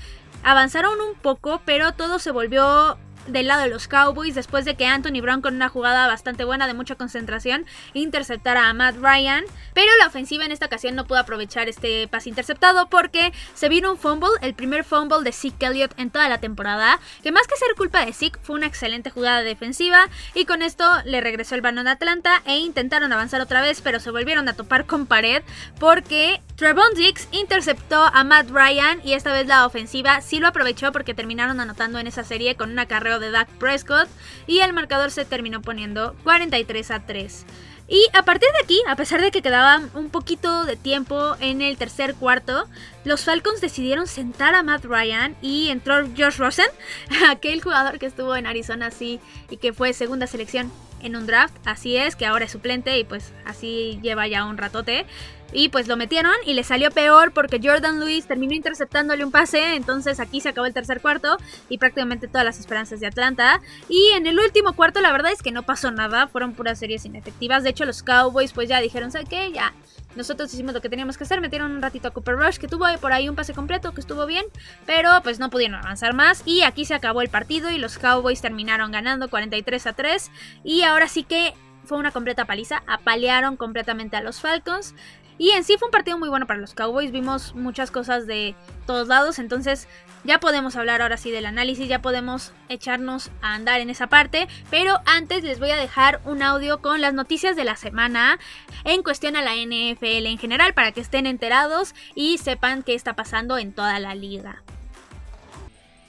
avanzaron 0.44 1.02
un 1.02 1.16
poco 1.16 1.62
pero 1.66 1.94
todo 1.94 2.20
se 2.20 2.32
volvió 2.32 3.00
del 3.28 3.48
lado 3.48 3.64
de 3.64 3.70
los 3.70 3.88
Cowboys 3.88 4.36
después 4.36 4.66
de 4.66 4.76
que 4.76 4.86
Anthony 4.86 5.22
Brown 5.22 5.42
con 5.42 5.56
una 5.56 5.70
jugada 5.70 6.08
bastante 6.08 6.44
buena 6.44 6.68
de 6.68 6.74
mucha 6.74 6.96
concentración 6.96 7.66
interceptara 7.94 8.70
a 8.70 8.74
Matt 8.74 8.96
Ryan, 9.02 9.44
pero 9.74 9.92
la 10.00 10.08
ofensiva 10.08 10.46
en 10.46 10.52
esta 10.52 10.68
ocasión 10.68 10.96
no 10.96 11.06
pudo 11.06 11.20
aprovechar 11.20 11.70
este 11.70 12.08
pase 12.08 12.30
interceptado 12.30 12.88
porque 12.90 13.34
se 13.54 13.70
vino 13.70 13.92
un 13.92 13.98
fumble, 13.98 14.30
el 14.42 14.54
primer 14.54 14.84
fumble 14.84 15.24
de 15.24 15.32
Zeke 15.32 15.66
Elliott 15.66 15.94
en 15.98 16.10
toda 16.10 16.30
la 16.30 16.40
temporada, 16.40 17.00
que 17.24 17.32
más 17.32 17.48
que 17.48 17.58
ser 17.58 17.76
culpa 17.76 18.06
de 18.06 18.14
Zeke 18.14 18.40
fue 18.42 18.56
una 18.56 18.68
excelente 18.68 19.10
jugada 19.10 19.42
defensiva 19.42 20.08
y 20.34 20.46
con 20.46 20.62
esto 20.62 20.86
le 21.06 21.22
regresó 21.22 21.56
el 21.56 21.62
balón 21.62 21.88
a 21.88 21.92
Atlanta 21.92 22.42
e 22.46 22.58
intentaron 22.58 23.12
avanzar 23.12 23.42
otra 23.42 23.62
vez, 23.62 23.82
pero 23.82 24.00
se 24.00 24.12
volvieron 24.12 24.48
a 24.48 24.54
topar 24.54 24.86
con 24.86 25.06
pared 25.06 25.44
porque 25.80 26.42
Trevon 26.56 26.94
Diggs 26.96 27.28
interceptó 27.32 28.04
a 28.04 28.24
Matt 28.24 28.50
Ryan 28.50 29.00
y 29.04 29.14
esta 29.14 29.34
vez 29.34 29.48
la 29.48 29.66
ofensiva 29.66 30.22
sí 30.22 30.40
lo 30.40 30.48
aprovechó 30.48 30.92
porque 30.92 31.14
terminaron 31.14 31.60
anotando 31.60 32.00
en 32.00 32.08
esa 32.08 32.24
serie 32.24 32.56
con 32.56 32.72
una 32.72 32.86
carrera 32.86 33.17
de 33.20 33.32
Dak 33.32 33.50
Prescott 33.60 34.08
y 34.46 34.60
el 34.60 34.74
marcador 34.74 35.12
se 35.12 35.26
terminó 35.26 35.62
poniendo 35.62 36.16
43 36.24 36.92
a 36.92 37.06
3. 37.06 37.46
Y 37.90 38.06
a 38.14 38.24
partir 38.24 38.50
de 38.52 38.64
aquí, 38.64 38.82
a 38.88 38.98
pesar 38.98 39.22
de 39.22 39.32
que 39.32 39.42
quedaba 39.42 39.82
un 39.94 40.10
poquito 40.10 40.66
de 40.66 40.76
tiempo 40.76 41.36
en 41.40 41.62
el 41.62 41.78
tercer 41.78 42.16
cuarto, 42.16 42.68
los 43.06 43.24
Falcons 43.24 43.62
decidieron 43.62 44.08
sentar 44.08 44.56
a 44.56 44.64
Matt 44.64 44.84
Ryan 44.84 45.38
y 45.42 45.70
entró 45.70 46.06
Josh 46.18 46.38
Rosen, 46.38 46.68
aquel 47.30 47.62
jugador 47.62 47.98
que 47.98 48.06
estuvo 48.06 48.36
en 48.36 48.46
Arizona 48.46 48.88
así 48.88 49.22
y 49.50 49.58
que 49.58 49.72
fue 49.72 49.94
segunda 49.94 50.28
selección 50.28 50.70
en 51.02 51.16
un 51.16 51.28
draft. 51.28 51.56
Así 51.64 51.96
es, 51.96 52.18
que 52.18 52.26
ahora 52.26 52.46
es 52.46 52.52
suplente 52.52 52.98
y 52.98 53.06
pues 53.06 53.32
así 53.46 54.00
lleva 54.02 54.28
ya 54.28 54.44
un 54.44 54.58
ratote. 54.58 55.06
Y 55.54 55.70
pues 55.70 55.88
lo 55.88 55.98
metieron 55.98 56.34
y 56.46 56.54
le 56.54 56.64
salió 56.64 56.92
peor 56.92 57.32
porque 57.32 57.60
Jordan 57.64 58.00
Lewis 58.00 58.28
terminó 58.28 58.54
interceptándole 58.54 59.24
un 59.24 59.32
pase. 59.32 59.76
Entonces 59.76 60.20
aquí 60.20 60.42
se 60.42 60.50
acabó 60.50 60.66
el 60.66 60.74
tercer 60.74 61.02
cuarto 61.02 61.38
y 61.70 61.78
prácticamente 61.78 62.28
todas 62.28 62.46
las 62.46 62.60
esperanzas 62.60 63.00
de 63.00 63.08
Atlanta. 63.08 63.62
Y 63.90 64.10
en 64.16 64.28
el 64.28 64.40
último 64.40 64.74
cuarto 64.74 65.02
la 65.02 65.12
verdad 65.12 65.32
es 65.32 65.42
que 65.42 65.52
no 65.52 65.64
pasó 65.64 65.92
nada. 65.92 66.28
Fueron 66.28 66.54
puras 66.54 66.80
series 66.80 67.06
inefectivas. 67.06 67.64
De 67.64 67.70
hecho 67.70 67.86
los 67.86 68.04
Cowboys 68.04 68.54
pues 68.54 68.70
ya 68.70 68.82
dijeron, 68.82 69.12
¿sabes 69.12 69.30
qué? 69.30 69.52
Ya. 69.52 69.74
Nosotros 70.16 70.52
hicimos 70.52 70.74
lo 70.74 70.82
que 70.82 70.90
teníamos 70.90 71.16
que 71.16 71.26
hacer, 71.26 71.42
metieron 71.42 71.72
un 71.72 71.82
ratito 71.82 72.08
a 72.08 72.12
Cooper 72.12 72.36
Rush 72.38 72.58
que 72.58 72.68
tuvo 72.68 72.86
por 73.00 73.14
ahí 73.14 73.30
un 73.30 73.36
pase 73.36 73.54
completo 73.54 73.94
que 73.94 74.02
estuvo 74.02 74.26
bien, 74.26 74.46
pero 74.88 75.22
pues 75.22 75.38
no 75.38 75.52
pudieron 75.52 75.76
avanzar 75.76 76.16
más 76.16 76.42
y 76.44 76.64
aquí 76.64 76.86
se 76.86 76.96
acabó 76.96 77.22
el 77.22 77.30
partido 77.30 77.70
y 77.70 77.78
los 77.78 78.00
Cowboys 78.00 78.42
terminaron 78.42 78.92
ganando 78.92 79.30
43 79.30 79.86
a 79.86 79.94
3 79.94 80.32
y 80.64 80.82
ahora 80.82 81.08
sí 81.08 81.24
que 81.24 81.54
fue 81.86 81.98
una 82.00 82.12
completa 82.12 82.46
paliza, 82.46 82.84
apalearon 82.88 83.58
completamente 83.58 84.18
a 84.18 84.22
los 84.22 84.42
Falcons. 84.42 84.94
Y 85.38 85.52
en 85.52 85.64
sí 85.64 85.76
fue 85.78 85.88
un 85.88 85.92
partido 85.92 86.18
muy 86.18 86.30
bueno 86.30 86.48
para 86.48 86.60
los 86.60 86.74
Cowboys, 86.74 87.12
vimos 87.12 87.54
muchas 87.54 87.92
cosas 87.92 88.26
de 88.26 88.56
todos 88.86 89.08
lados, 89.08 89.38
entonces 89.38 89.88
ya 90.24 90.40
podemos 90.40 90.76
hablar 90.76 91.02
ahora 91.02 91.18
sí 91.18 91.30
del 91.30 91.46
análisis, 91.46 91.88
ya 91.88 92.02
podemos 92.02 92.52
echarnos 92.70 93.30
a 93.42 93.54
andar 93.54 93.80
en 93.80 93.90
esa 93.90 94.08
parte, 94.08 94.48
pero 94.72 95.00
antes 95.06 95.44
les 95.44 95.60
voy 95.60 95.70
a 95.72 95.78
dejar 95.78 96.22
un 96.26 96.42
audio 96.42 96.82
con 96.82 97.02
las 97.02 97.14
noticias 97.14 97.56
de 97.56 97.66
la 97.66 97.76
semana 97.76 98.40
en 98.84 99.04
cuestión 99.04 99.36
a 99.36 99.42
la 99.42 99.56
NFL 99.56 100.26
en 100.26 100.38
general 100.38 100.74
para 100.74 100.92
que 100.92 101.02
estén 101.02 101.28
enterados 101.28 101.94
y 102.16 102.40
sepan 102.40 102.82
qué 102.84 102.96
está 102.96 103.16
pasando 103.16 103.58
en 103.58 103.74
toda 103.74 104.00
la 104.00 104.16
liga. 104.16 104.64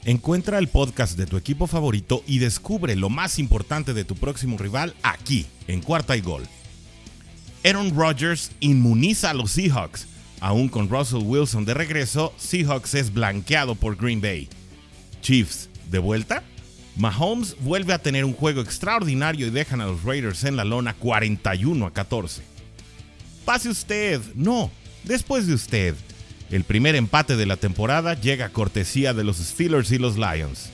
Encuentra 0.04 0.58
el 0.58 0.68
podcast 0.68 1.18
de 1.18 1.26
tu 1.26 1.36
equipo 1.36 1.66
favorito 1.66 2.22
y 2.26 2.38
descubre 2.38 2.96
lo 2.96 3.10
más 3.10 3.38
importante 3.38 3.92
de 3.92 4.04
tu 4.04 4.14
próximo 4.14 4.56
rival 4.56 4.94
aquí, 5.02 5.46
en 5.66 5.82
Cuarta 5.82 6.16
y 6.16 6.22
Gol. 6.22 6.48
Aaron 7.64 7.94
Rodgers 7.94 8.50
inmuniza 8.60 9.30
a 9.30 9.34
los 9.34 9.52
Seahawks. 9.52 10.06
Aún 10.40 10.68
con 10.68 10.88
Russell 10.88 11.22
Wilson 11.24 11.64
de 11.64 11.74
regreso, 11.74 12.32
Seahawks 12.38 12.94
es 12.94 13.12
blanqueado 13.12 13.74
por 13.74 13.96
Green 13.96 14.20
Bay. 14.20 14.48
Chiefs, 15.20 15.68
¿de 15.90 15.98
vuelta? 15.98 16.44
Mahomes 16.96 17.56
vuelve 17.60 17.92
a 17.92 17.98
tener 17.98 18.24
un 18.24 18.32
juego 18.32 18.60
extraordinario 18.60 19.46
y 19.46 19.50
dejan 19.50 19.80
a 19.80 19.86
los 19.86 20.02
Raiders 20.04 20.44
en 20.44 20.56
la 20.56 20.64
lona 20.64 20.94
41 20.94 21.86
a 21.86 21.92
14. 21.92 22.42
Pase 23.44 23.68
usted, 23.68 24.20
no, 24.34 24.70
después 25.04 25.46
de 25.46 25.54
usted. 25.54 25.94
El 26.50 26.64
primer 26.64 26.94
empate 26.94 27.36
de 27.36 27.46
la 27.46 27.56
temporada 27.56 28.14
llega 28.14 28.46
a 28.46 28.52
cortesía 28.52 29.14
de 29.14 29.24
los 29.24 29.36
Steelers 29.36 29.90
y 29.92 29.98
los 29.98 30.16
Lions. 30.16 30.70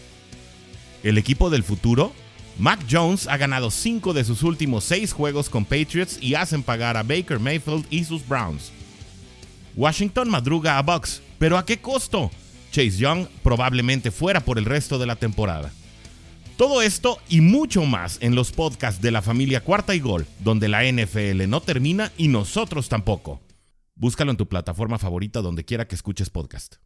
El 1.02 1.18
equipo 1.18 1.50
del 1.50 1.62
futuro 1.62 2.12
Mac 2.58 2.80
Jones 2.88 3.26
ha 3.26 3.36
ganado 3.36 3.70
5 3.70 4.12
de 4.12 4.24
sus 4.24 4.42
últimos 4.42 4.84
6 4.84 5.12
juegos 5.12 5.50
con 5.50 5.64
Patriots 5.64 6.18
y 6.20 6.34
hacen 6.34 6.62
pagar 6.62 6.96
a 6.96 7.02
Baker 7.02 7.40
Mayfield 7.40 7.84
y 7.90 8.04
sus 8.04 8.26
Browns. 8.26 8.70
Washington 9.74 10.30
madruga 10.30 10.78
a 10.78 10.82
Bucks, 10.82 11.20
pero 11.38 11.58
¿a 11.58 11.66
qué 11.66 11.78
costo? 11.78 12.30
Chase 12.70 12.98
Young 12.98 13.26
probablemente 13.42 14.12
fuera 14.12 14.40
por 14.40 14.58
el 14.58 14.64
resto 14.64 14.98
de 14.98 15.06
la 15.06 15.16
temporada. 15.16 15.72
Todo 16.56 16.82
esto 16.82 17.18
y 17.28 17.40
mucho 17.40 17.84
más 17.84 18.18
en 18.20 18.36
los 18.36 18.52
podcasts 18.52 19.02
de 19.02 19.10
la 19.10 19.22
familia 19.22 19.60
Cuarta 19.60 19.96
y 19.96 19.98
Gol, 19.98 20.24
donde 20.38 20.68
la 20.68 20.84
NFL 20.84 21.48
no 21.48 21.60
termina 21.60 22.12
y 22.16 22.28
nosotros 22.28 22.88
tampoco. 22.88 23.40
Búscalo 23.96 24.30
en 24.30 24.36
tu 24.36 24.48
plataforma 24.48 24.98
favorita 24.98 25.42
donde 25.42 25.64
quiera 25.64 25.88
que 25.88 25.96
escuches 25.96 26.30
podcast. 26.30 26.76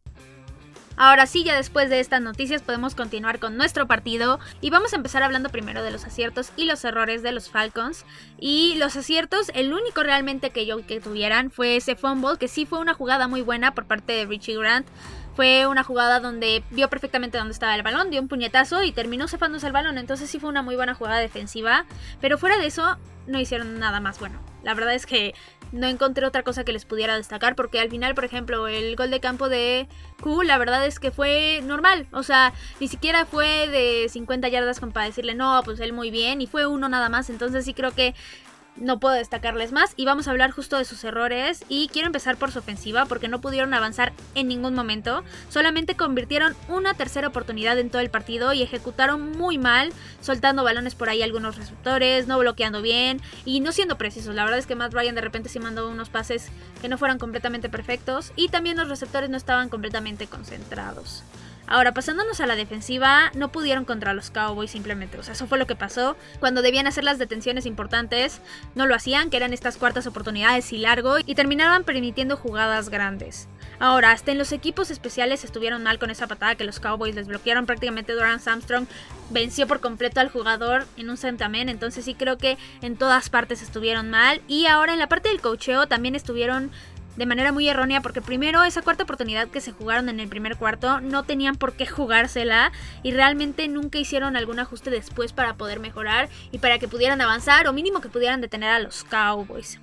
Ahora 1.01 1.27
sí, 1.27 1.45
ya 1.45 1.55
después 1.55 1.91
de 1.91 2.01
estas 2.01 2.21
noticias 2.21 2.61
podemos 2.61 2.97
continuar 2.97 3.39
con 3.39 3.57
nuestro 3.57 3.87
partido 3.87 4.41
y 4.61 4.71
vamos 4.71 4.93
a 4.93 4.97
empezar 4.97 5.23
hablando 5.23 5.49
primero 5.49 5.85
de 5.85 5.93
los 5.93 6.05
aciertos 6.05 6.51
y 6.57 6.65
los 6.65 6.85
errores 6.85 7.23
de 7.23 7.31
los 7.31 7.49
Falcons. 7.49 8.05
Y 8.41 8.75
los 8.79 8.97
aciertos, 8.97 9.53
el 9.55 9.73
único 9.73 10.03
realmente 10.03 10.51
que 10.51 10.67
yo 10.67 10.85
que 10.85 11.01
tuvieran 11.01 11.53
fue 11.53 11.77
ese 11.77 11.95
fumble, 11.95 12.37
que 12.37 12.49
sí 12.49 12.67
fue 12.67 12.81
una 12.81 12.95
jugada 12.95 13.29
muy 13.29 13.43
buena 13.43 13.75
por 13.75 13.87
parte 13.87 14.13
de 14.13 14.27
Richie 14.27 14.59
Grant. 14.59 14.89
Fue 15.37 15.69
una 15.69 15.85
jugada 15.85 16.19
donde 16.19 16.65
vio 16.71 16.89
perfectamente 16.89 17.39
dónde 17.39 17.53
estaba 17.53 17.77
el 17.77 17.85
balón, 17.85 18.11
dio 18.11 18.21
un 18.21 18.27
puñetazo 18.27 18.83
y 18.83 18.91
terminó 18.91 19.29
cefándose 19.29 19.69
el 19.69 19.73
balón. 19.73 19.99
Entonces 19.99 20.29
sí 20.29 20.41
fue 20.41 20.51
una 20.51 20.63
muy 20.63 20.75
buena 20.75 20.95
jugada 20.95 21.19
defensiva. 21.19 21.87
Pero 22.21 22.39
fuera 22.39 22.59
de 22.59 22.67
eso, 22.67 22.99
no 23.29 23.39
hicieron 23.39 23.79
nada 23.79 24.01
más 24.01 24.19
bueno. 24.19 24.41
La 24.65 24.75
verdad 24.75 24.95
es 24.95 25.07
que 25.07 25.37
no 25.73 25.87
encontré 25.87 26.27
otra 26.27 26.43
cosa 26.43 26.65
que 26.65 26.73
les 26.73 26.85
pudiera 26.85 27.17
destacar 27.17 27.55
porque 27.55 27.81
al 27.81 27.91
final, 27.91 28.15
por 28.15 28.25
ejemplo, 28.25 28.69
el 28.69 28.97
gol 28.97 29.11
de 29.11 29.21
campo 29.21 29.49
de 29.49 29.89
Q, 30.21 30.43
la 30.43 30.59
verdad 30.59 30.87
es 30.87 30.99
que 30.99 31.11
fue 31.11 31.61
normal, 31.65 32.07
o 32.13 32.23
sea, 32.23 32.53
ni 32.81 32.89
siquiera 32.89 33.27
fue 33.27 33.69
de 33.69 34.09
50 34.09 34.49
yardas 34.49 34.81
como 34.81 34.93
para 34.93 35.07
decirle, 35.07 35.35
no, 35.35 35.61
pues 35.65 35.81
él 35.81 35.93
muy 35.93 36.11
bien, 36.11 36.41
y 36.41 36.47
fue 36.47 36.67
uno 36.67 36.89
nada 36.89 37.09
más, 37.09 37.31
entonces 37.31 37.65
sí 37.65 37.75
creo 37.75 37.93
que 37.93 38.15
no 38.81 38.99
puedo 38.99 39.15
destacarles 39.15 39.73
más 39.73 39.93
y 39.97 40.05
vamos 40.05 40.29
a 40.29 40.31
hablar 40.31 40.51
justo 40.51 40.79
de 40.79 40.85
sus 40.85 41.05
errores 41.05 41.65
y 41.69 41.89
quiero 41.89 42.07
empezar 42.07 42.37
por 42.37 42.53
su 42.53 42.59
ofensiva 42.59 43.07
porque 43.07 43.29
no 43.29 43.41
pudieron 43.41 43.75
avanzar 43.75 44.13
en 44.35 44.49
ningún 44.49 44.75
momento, 44.75 45.25
solamente 45.49 45.97
convirtieron 45.97 46.55
una 46.69 46.95
tercera 46.95 47.29
oportunidad 47.29 47.79
en 47.79 47.91
todo 47.91 48.01
el 48.01 48.11
partido 48.11 48.53
y 48.53 48.63
ejecutaron 48.63 49.33
muy 49.33 49.59
mal, 49.59 49.93
soltando 50.21 50.65
balones 50.65 50.95
por 50.95 51.09
ahí 51.09 51.23
algunos 51.23 51.57
receptores, 51.57 52.27
no 52.27 52.39
bloqueando 52.39 52.83
bien 52.83 53.21
y 53.45 53.61
no 53.61 53.73
siendo 53.73 53.99
precisos. 53.99 54.35
La 54.35 54.45
verdad 54.45 54.59
es 54.59 54.67
que 54.67 54.75
Matt 54.75 54.95
Ryan 54.95 55.15
de 55.15 55.21
repente 55.21 55.49
sí 55.49 55.59
mandó 55.59 55.89
unos 55.89 56.09
pases 56.09 56.49
que 56.81 56.89
no 56.89 56.99
fueran 56.99 57.19
completamente 57.19 57.69
perfectos 57.69 58.33
y 58.37 58.49
también 58.49 58.77
los 58.77 58.89
receptores 58.89 59.31
no 59.31 59.37
estaban 59.37 59.69
completamente 59.69 60.27
concentrados. 60.27 61.25
Ahora, 61.69 61.93
pasándonos 61.93 62.41
a 62.41 62.47
la 62.47 62.57
defensiva, 62.57 63.31
no 63.35 63.53
pudieron 63.53 63.85
contra 63.85 64.15
los 64.15 64.31
Cowboys 64.31 64.71
simplemente. 64.71 65.19
O 65.19 65.23
sea, 65.23 65.35
eso 65.35 65.47
fue 65.47 65.59
lo 65.59 65.67
que 65.67 65.77
pasó. 65.77 66.17
Cuando 66.41 66.63
debían 66.63 66.87
hacer 66.87 67.05
las 67.05 67.19
detenciones 67.19 67.67
importantes, 67.67 68.41
no 68.75 68.87
lo 68.87 68.95
hacían, 68.95 69.29
que 69.29 69.37
eran 69.37 69.53
estas 69.53 69.77
cuartas 69.77 70.07
oportunidades 70.07 70.73
y 70.73 70.79
largo, 70.79 71.17
y 71.25 71.35
terminaban 71.35 71.85
permitiendo 71.85 72.37
jugadas 72.37 72.89
grandes. 72.89 73.49
Ahora, 73.81 74.13
hasta 74.13 74.33
en 74.33 74.39
los 74.39 74.53
equipos 74.53 74.91
especiales 74.91 75.45
estuvieron 75.45 75.83
mal 75.83 75.99
con 75.99 76.11
esa 76.11 76.27
patada 76.27 76.55
que 76.55 76.65
los 76.65 76.81
Cowboys 76.81 77.15
les 77.15 77.29
bloquearon. 77.29 77.67
Prácticamente 77.67 78.15
Durant 78.15 78.47
Armstrong 78.49 78.87
venció 79.31 79.67
por 79.67 79.81
completo 79.81 80.21
al 80.21 80.31
jugador 80.31 80.87
en 80.97 81.11
un 81.11 81.17
centamen. 81.17 81.69
Entonces 81.69 82.05
sí 82.05 82.15
creo 82.15 82.39
que 82.39 82.59
en 82.83 82.97
todas 82.97 83.29
partes 83.31 83.63
estuvieron 83.63 84.11
mal. 84.11 84.41
Y 84.49 84.67
ahora 84.67 84.95
en 84.95 84.99
la 84.99 85.09
parte 85.09 85.29
del 85.29 85.41
cocheo 85.41 85.87
también 85.87 86.15
estuvieron 86.15 86.73
de 87.19 87.27
manera 87.27 87.51
muy 87.53 87.69
errónea 87.69 88.01
porque 88.01 88.23
primero 88.23 88.63
esa 88.63 88.81
cuarta 88.81 89.03
oportunidad 89.03 89.49
que 89.49 89.61
se 89.61 89.73
jugaron 89.73 90.09
en 90.09 90.21
el 90.21 90.29
primer 90.29 90.57
cuarto 90.57 91.01
no 91.01 91.25
tenían 91.25 91.57
por 91.57 91.73
qué 91.73 91.85
jugársela 91.85 92.71
y 93.03 93.11
realmente 93.11 93.67
nunca 93.67 93.99
hicieron 93.99 94.37
algún 94.37 94.61
ajuste 94.61 94.91
después 94.91 95.33
para 95.33 95.55
poder 95.55 95.81
mejorar 95.81 96.29
y 96.53 96.59
para 96.59 96.79
que 96.79 96.87
pudieran 96.87 97.21
avanzar 97.21 97.67
o 97.67 97.73
mínimo 97.73 98.01
que 98.01 98.09
pudieran 98.09 98.41
detener 98.41 98.71
a 98.71 98.79
los 98.79 99.03
Cowboys. 99.03 99.81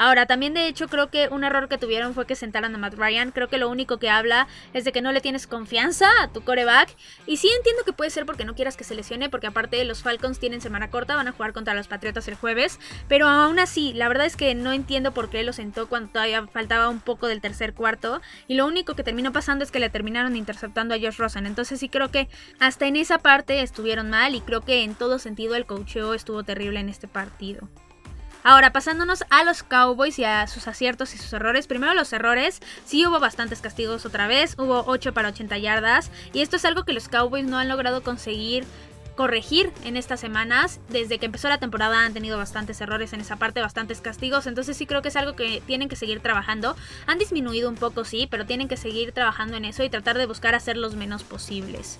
Ahora, 0.00 0.24
también 0.24 0.54
de 0.54 0.66
hecho 0.66 0.88
creo 0.88 1.10
que 1.10 1.28
un 1.28 1.44
error 1.44 1.68
que 1.68 1.76
tuvieron 1.76 2.14
fue 2.14 2.24
que 2.24 2.34
sentaran 2.34 2.74
a 2.74 2.78
Matt 2.78 2.94
Ryan. 2.94 3.32
Creo 3.32 3.48
que 3.48 3.58
lo 3.58 3.68
único 3.68 3.98
que 3.98 4.08
habla 4.08 4.48
es 4.72 4.84
de 4.84 4.92
que 4.92 5.02
no 5.02 5.12
le 5.12 5.20
tienes 5.20 5.46
confianza 5.46 6.08
a 6.22 6.28
tu 6.28 6.40
coreback. 6.40 6.96
Y 7.26 7.36
sí 7.36 7.50
entiendo 7.54 7.84
que 7.84 7.92
puede 7.92 8.08
ser 8.08 8.24
porque 8.24 8.46
no 8.46 8.54
quieras 8.54 8.78
que 8.78 8.84
se 8.84 8.94
lesione, 8.94 9.28
porque 9.28 9.48
aparte 9.48 9.84
los 9.84 10.02
Falcons 10.02 10.38
tienen 10.38 10.62
semana 10.62 10.88
corta, 10.88 11.16
van 11.16 11.28
a 11.28 11.32
jugar 11.32 11.52
contra 11.52 11.74
los 11.74 11.86
Patriotas 11.86 12.26
el 12.28 12.34
jueves. 12.34 12.80
Pero 13.08 13.28
aún 13.28 13.58
así, 13.58 13.92
la 13.92 14.08
verdad 14.08 14.24
es 14.24 14.36
que 14.36 14.54
no 14.54 14.72
entiendo 14.72 15.12
por 15.12 15.28
qué 15.28 15.42
lo 15.42 15.52
sentó 15.52 15.86
cuando 15.86 16.12
todavía 16.12 16.46
faltaba 16.46 16.88
un 16.88 17.00
poco 17.00 17.26
del 17.26 17.42
tercer 17.42 17.74
cuarto. 17.74 18.22
Y 18.48 18.54
lo 18.54 18.66
único 18.66 18.94
que 18.94 19.04
terminó 19.04 19.32
pasando 19.32 19.64
es 19.64 19.70
que 19.70 19.80
le 19.80 19.90
terminaron 19.90 20.34
interceptando 20.34 20.94
a 20.94 20.98
Josh 20.98 21.18
Rosen. 21.18 21.44
Entonces 21.44 21.78
sí 21.78 21.90
creo 21.90 22.10
que 22.10 22.30
hasta 22.58 22.86
en 22.86 22.96
esa 22.96 23.18
parte 23.18 23.60
estuvieron 23.60 24.08
mal 24.08 24.34
y 24.34 24.40
creo 24.40 24.62
que 24.62 24.82
en 24.82 24.94
todo 24.94 25.18
sentido 25.18 25.56
el 25.56 25.66
coacheo 25.66 26.14
estuvo 26.14 26.42
terrible 26.42 26.80
en 26.80 26.88
este 26.88 27.06
partido. 27.06 27.68
Ahora, 28.42 28.72
pasándonos 28.72 29.24
a 29.28 29.44
los 29.44 29.62
Cowboys 29.62 30.18
y 30.18 30.24
a 30.24 30.46
sus 30.46 30.66
aciertos 30.66 31.14
y 31.14 31.18
sus 31.18 31.32
errores. 31.32 31.66
Primero 31.66 31.92
los 31.94 32.12
errores. 32.12 32.60
Sí 32.84 33.06
hubo 33.06 33.20
bastantes 33.20 33.60
castigos 33.60 34.06
otra 34.06 34.26
vez. 34.26 34.54
Hubo 34.58 34.84
8 34.86 35.12
para 35.12 35.28
80 35.28 35.58
yardas. 35.58 36.10
Y 36.32 36.40
esto 36.40 36.56
es 36.56 36.64
algo 36.64 36.84
que 36.84 36.94
los 36.94 37.08
Cowboys 37.08 37.44
no 37.44 37.58
han 37.58 37.68
logrado 37.68 38.02
conseguir 38.02 38.64
corregir 39.14 39.70
en 39.84 39.98
estas 39.98 40.20
semanas. 40.20 40.80
Desde 40.88 41.18
que 41.18 41.26
empezó 41.26 41.50
la 41.50 41.58
temporada 41.58 42.06
han 42.06 42.14
tenido 42.14 42.38
bastantes 42.38 42.80
errores 42.80 43.12
en 43.12 43.20
esa 43.20 43.36
parte, 43.36 43.60
bastantes 43.60 44.00
castigos. 44.00 44.46
Entonces 44.46 44.74
sí 44.78 44.86
creo 44.86 45.02
que 45.02 45.08
es 45.08 45.16
algo 45.16 45.36
que 45.36 45.62
tienen 45.66 45.90
que 45.90 45.96
seguir 45.96 46.20
trabajando. 46.20 46.74
Han 47.06 47.18
disminuido 47.18 47.68
un 47.68 47.76
poco, 47.76 48.06
sí, 48.06 48.26
pero 48.30 48.46
tienen 48.46 48.68
que 48.68 48.78
seguir 48.78 49.12
trabajando 49.12 49.58
en 49.58 49.66
eso 49.66 49.84
y 49.84 49.90
tratar 49.90 50.16
de 50.16 50.24
buscar 50.24 50.54
hacer 50.54 50.78
los 50.78 50.94
menos 50.94 51.22
posibles. 51.24 51.98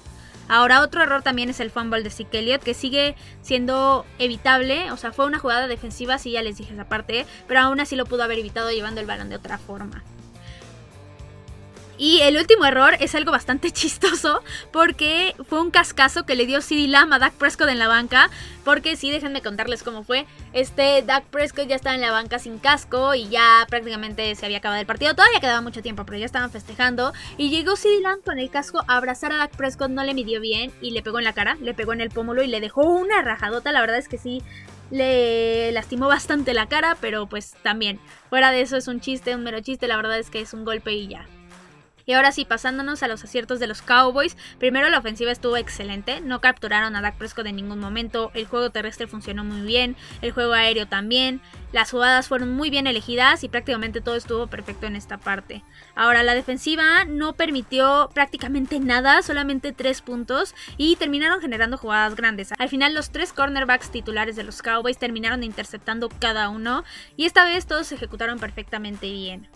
Ahora, 0.51 0.83
otro 0.83 1.01
error 1.01 1.23
también 1.23 1.49
es 1.49 1.61
el 1.61 1.71
fumble 1.71 2.03
de 2.03 2.11
Zeke 2.11 2.41
Elliott, 2.41 2.65
que 2.65 2.75
sigue 2.75 3.15
siendo 3.41 4.05
evitable. 4.19 4.91
O 4.91 4.97
sea, 4.97 5.13
fue 5.13 5.25
una 5.25 5.39
jugada 5.39 5.69
defensiva, 5.69 6.19
sí, 6.19 6.33
ya 6.33 6.43
les 6.43 6.59
dije 6.59 6.75
esa 6.75 6.89
parte, 6.89 7.25
pero 7.47 7.61
aún 7.61 7.79
así 7.79 7.95
lo 7.95 8.05
pudo 8.05 8.25
haber 8.25 8.41
evitado 8.41 8.69
llevando 8.73 9.01
el 9.01 9.07
balón 9.07 9.29
de 9.29 9.37
otra 9.37 9.59
forma. 9.59 10.03
Y 12.01 12.23
el 12.23 12.39
último 12.39 12.65
error 12.65 12.97
es 12.99 13.15
algo 13.15 13.31
bastante 13.31 13.71
chistoso 13.73 14.43
porque 14.73 15.35
fue 15.47 15.61
un 15.61 15.71
cascazo 15.71 16.25
que 16.25 16.35
le 16.35 16.47
dio 16.47 16.63
CD 16.63 16.89
Lamb 16.89 17.13
a 17.13 17.19
Dak 17.19 17.35
Prescott 17.35 17.69
en 17.69 17.79
la 17.79 17.89
banca. 17.89 18.31
Porque 18.65 18.97
sí, 18.97 19.11
déjenme 19.11 19.43
contarles 19.43 19.83
cómo 19.83 20.03
fue. 20.03 20.25
Este 20.55 21.03
Dak 21.03 21.25
Prescott 21.25 21.69
ya 21.69 21.77
estaba 21.77 21.95
en 21.95 22.01
la 22.01 22.11
banca 22.11 22.39
sin 22.39 22.59
casco 22.59 23.15
y 23.15 23.29
ya 23.29 23.67
prácticamente 23.69 24.35
se 24.35 24.47
había 24.47 24.59
acabado 24.59 24.81
el 24.81 24.87
partido. 24.87 25.15
Todavía 25.15 25.41
quedaba 25.41 25.61
mucho 25.61 25.83
tiempo, 25.83 26.07
pero 26.07 26.17
ya 26.17 26.25
estaban 26.25 26.51
festejando. 26.51 27.13
Y 27.37 27.51
llegó 27.51 27.77
CD 27.77 28.01
Lamb 28.01 28.25
con 28.25 28.39
el 28.39 28.49
casco 28.49 28.83
a 28.89 28.97
abrazar 28.97 29.33
a 29.33 29.37
Dak 29.37 29.55
Prescott, 29.55 29.91
no 29.91 30.03
le 30.03 30.15
midió 30.15 30.41
bien 30.41 30.73
y 30.81 30.93
le 30.93 31.03
pegó 31.03 31.19
en 31.19 31.25
la 31.25 31.35
cara, 31.35 31.59
le 31.61 31.75
pegó 31.75 31.93
en 31.93 32.01
el 32.01 32.09
pómulo 32.09 32.43
y 32.43 32.47
le 32.47 32.63
dejó 32.63 32.81
una 32.81 33.21
rajadota. 33.21 33.73
La 33.73 33.83
verdad 33.83 33.99
es 33.99 34.09
que 34.09 34.17
sí, 34.17 34.43
le 34.91 35.71
lastimó 35.73 36.09
bastante 36.09 36.55
la 36.55 36.67
cara, 36.67 36.97
pero 36.99 37.27
pues 37.27 37.57
también, 37.63 38.01
fuera 38.31 38.53
de 38.53 38.63
eso 38.63 38.79
es 38.79 38.89
un 38.89 39.01
chiste, 39.01 39.35
un 39.35 39.45
mero 39.45 39.61
chiste, 39.61 39.87
la 39.87 39.97
verdad 39.97 40.19
es 40.19 40.31
que 40.31 40.41
es 40.41 40.55
un 40.55 40.65
golpe 40.65 40.95
y 40.95 41.09
ya. 41.09 41.27
Y 42.07 42.13
ahora 42.13 42.33
sí, 42.33 42.45
pasándonos 42.45 43.03
a 43.03 43.09
los 43.09 43.25
aciertos 43.25 43.61
de 43.61 43.67
los 43.67 43.83
Cowboys. 43.83 44.37
Primero 44.59 44.89
la 44.89 44.99
ofensiva 44.99 45.31
estuvo 45.31 45.57
excelente, 45.57 46.21
no 46.21 46.41
capturaron 46.41 46.97
a 46.97 47.01
Dak 47.01 47.17
Prescott 47.17 47.47
en 47.47 47.57
ningún 47.57 47.79
momento, 47.79 48.31
el 48.35 48.47
juego 48.47 48.71
terrestre 48.71 49.07
funcionó 49.07 49.45
muy 49.45 49.63
bien, 49.63 49.97
el 50.23 50.33
juego 50.33 50.53
aéreo 50.53 50.87
también, 50.87 51.41
las 51.73 51.91
jugadas 51.91 52.27
fueron 52.27 52.53
muy 52.53 52.69
bien 52.69 52.87
elegidas 52.87 53.45
y 53.45 53.49
prácticamente 53.49 54.01
todo 54.01 54.17
estuvo 54.17 54.49
perfecto 54.49 54.87
en 54.87 54.97
esta 54.97 55.19
parte. 55.19 55.63
Ahora 55.95 56.23
la 56.23 56.35
defensiva 56.35 57.05
no 57.05 57.35
permitió 57.35 58.11
prácticamente 58.13 58.81
nada, 58.81 59.23
solamente 59.23 59.73
tres 59.73 60.03
puntos 60.03 60.55
y 60.77 60.97
terminaron 60.97 61.41
generando 61.41 61.79
jugadas 61.79 62.17
grandes. 62.17 62.53
Al 62.59 62.69
final 62.69 62.95
los 62.95 63.11
tres 63.11 63.33
cornerbacks 63.33 63.91
titulares 63.91 64.37
de 64.37 64.43
los 64.43 64.63
Cowboys 64.63 64.99
terminaron 64.99 65.45
interceptando 65.45 66.09
cada 66.09 66.49
uno 66.49 66.85
y 67.17 67.27
esta 67.27 67.45
vez 67.45 67.67
todos 67.67 67.87
se 67.87 67.95
ejecutaron 67.95 68.39
perfectamente 68.39 69.11
bien. 69.11 69.49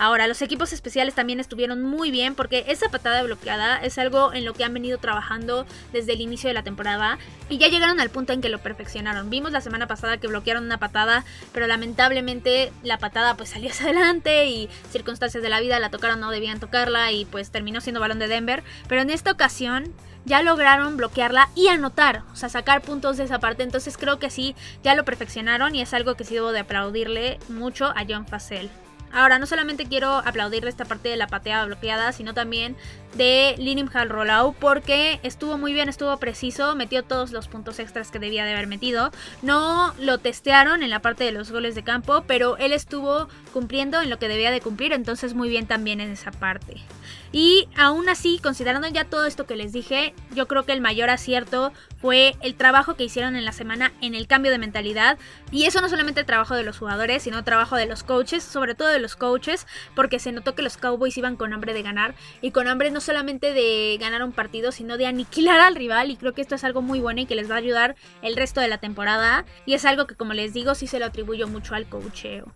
Ahora, 0.00 0.28
los 0.28 0.42
equipos 0.42 0.72
especiales 0.72 1.16
también 1.16 1.40
estuvieron 1.40 1.82
muy 1.82 2.12
bien 2.12 2.36
porque 2.36 2.64
esa 2.68 2.88
patada 2.88 3.20
bloqueada 3.24 3.78
es 3.78 3.98
algo 3.98 4.32
en 4.32 4.44
lo 4.44 4.54
que 4.54 4.62
han 4.62 4.72
venido 4.72 4.98
trabajando 4.98 5.66
desde 5.92 6.12
el 6.12 6.20
inicio 6.20 6.46
de 6.46 6.54
la 6.54 6.62
temporada 6.62 7.18
y 7.48 7.58
ya 7.58 7.66
llegaron 7.66 7.98
al 7.98 8.08
punto 8.08 8.32
en 8.32 8.40
que 8.40 8.48
lo 8.48 8.60
perfeccionaron. 8.60 9.28
Vimos 9.28 9.50
la 9.50 9.60
semana 9.60 9.88
pasada 9.88 10.18
que 10.18 10.28
bloquearon 10.28 10.64
una 10.64 10.78
patada, 10.78 11.24
pero 11.52 11.66
lamentablemente 11.66 12.72
la 12.84 12.98
patada 12.98 13.36
pues 13.36 13.48
salió 13.48 13.70
hacia 13.72 13.86
adelante 13.86 14.46
y 14.46 14.68
circunstancias 14.92 15.42
de 15.42 15.48
la 15.48 15.58
vida 15.58 15.80
la 15.80 15.90
tocaron, 15.90 16.20
no 16.20 16.30
debían 16.30 16.60
tocarla 16.60 17.10
y 17.10 17.24
pues 17.24 17.50
terminó 17.50 17.80
siendo 17.80 18.00
balón 18.00 18.20
de 18.20 18.28
Denver. 18.28 18.62
Pero 18.88 19.02
en 19.02 19.10
esta 19.10 19.32
ocasión 19.32 19.92
ya 20.24 20.42
lograron 20.42 20.96
bloquearla 20.96 21.48
y 21.56 21.68
anotar, 21.68 22.22
o 22.32 22.36
sea, 22.36 22.48
sacar 22.48 22.82
puntos 22.82 23.16
de 23.16 23.24
esa 23.24 23.40
parte. 23.40 23.64
Entonces 23.64 23.98
creo 23.98 24.20
que 24.20 24.30
sí, 24.30 24.54
ya 24.84 24.94
lo 24.94 25.04
perfeccionaron 25.04 25.74
y 25.74 25.82
es 25.82 25.92
algo 25.92 26.14
que 26.14 26.22
sí 26.22 26.34
debo 26.34 26.52
de 26.52 26.60
aplaudirle 26.60 27.40
mucho 27.48 27.86
a 27.86 28.04
John 28.08 28.28
Facel. 28.28 28.70
Ahora, 29.12 29.38
no 29.38 29.46
solamente 29.46 29.86
quiero 29.86 30.18
aplaudirle 30.18 30.70
esta 30.70 30.84
parte 30.84 31.08
de 31.08 31.16
la 31.16 31.26
pateada 31.26 31.64
bloqueada, 31.66 32.12
sino 32.12 32.34
también 32.34 32.76
de 33.14 33.54
Linim 33.58 33.88
Rollout, 33.88 34.54
porque 34.56 35.18
estuvo 35.22 35.58
muy 35.58 35.72
bien, 35.72 35.88
estuvo 35.88 36.16
preciso, 36.18 36.74
metió 36.74 37.02
todos 37.02 37.32
los 37.32 37.48
puntos 37.48 37.78
extras 37.78 38.10
que 38.10 38.18
debía 38.18 38.44
de 38.44 38.52
haber 38.52 38.66
metido. 38.66 39.10
No 39.42 39.94
lo 39.98 40.18
testearon 40.18 40.82
en 40.82 40.90
la 40.90 41.00
parte 41.00 41.24
de 41.24 41.32
los 41.32 41.50
goles 41.50 41.74
de 41.74 41.82
campo, 41.82 42.24
pero 42.26 42.56
él 42.58 42.72
estuvo 42.72 43.28
cumpliendo 43.52 44.00
en 44.00 44.10
lo 44.10 44.18
que 44.18 44.28
debía 44.28 44.50
de 44.50 44.60
cumplir, 44.60 44.92
entonces 44.92 45.34
muy 45.34 45.48
bien 45.48 45.66
también 45.66 46.00
en 46.00 46.10
esa 46.10 46.30
parte. 46.30 46.82
Y 47.32 47.68
aún 47.76 48.08
así, 48.08 48.38
considerando 48.42 48.88
ya 48.88 49.04
todo 49.04 49.26
esto 49.26 49.46
que 49.46 49.56
les 49.56 49.72
dije, 49.72 50.14
yo 50.34 50.48
creo 50.48 50.64
que 50.64 50.72
el 50.72 50.80
mayor 50.80 51.10
acierto 51.10 51.72
fue 52.00 52.36
el 52.40 52.54
trabajo 52.54 52.94
que 52.94 53.04
hicieron 53.04 53.36
en 53.36 53.44
la 53.44 53.52
semana 53.52 53.92
en 54.00 54.14
el 54.14 54.26
cambio 54.26 54.50
de 54.50 54.58
mentalidad. 54.58 55.18
Y 55.50 55.64
eso 55.64 55.80
no 55.80 55.88
solamente 55.88 56.20
el 56.20 56.26
trabajo 56.26 56.54
de 56.54 56.62
los 56.62 56.78
jugadores, 56.78 57.22
sino 57.22 57.38
el 57.38 57.44
trabajo 57.44 57.76
de 57.76 57.86
los 57.86 58.02
coaches, 58.02 58.42
sobre 58.42 58.74
todo 58.74 58.88
de 58.88 58.98
los 58.98 59.16
coaches 59.16 59.66
porque 59.94 60.18
se 60.18 60.32
notó 60.32 60.54
que 60.54 60.62
los 60.62 60.76
Cowboys 60.76 61.16
iban 61.18 61.36
con 61.36 61.52
hambre 61.52 61.74
de 61.74 61.82
ganar 61.82 62.14
y 62.40 62.50
con 62.50 62.68
hambre 62.68 62.90
no 62.90 63.00
solamente 63.00 63.52
de 63.52 63.96
ganar 64.00 64.22
un 64.22 64.32
partido, 64.32 64.72
sino 64.72 64.96
de 64.96 65.06
aniquilar 65.06 65.60
al 65.60 65.74
rival 65.74 66.10
y 66.10 66.16
creo 66.16 66.32
que 66.32 66.42
esto 66.42 66.54
es 66.54 66.64
algo 66.64 66.82
muy 66.82 67.00
bueno 67.00 67.20
y 67.20 67.26
que 67.26 67.34
les 67.34 67.50
va 67.50 67.54
a 67.54 67.58
ayudar 67.58 67.96
el 68.22 68.36
resto 68.36 68.60
de 68.60 68.68
la 68.68 68.78
temporada 68.78 69.44
y 69.66 69.74
es 69.74 69.84
algo 69.84 70.06
que 70.06 70.14
como 70.14 70.34
les 70.34 70.52
digo 70.52 70.74
sí 70.74 70.86
se 70.86 70.98
lo 70.98 71.06
atribuyo 71.06 71.48
mucho 71.48 71.74
al 71.74 71.88
coacheo. 71.88 72.52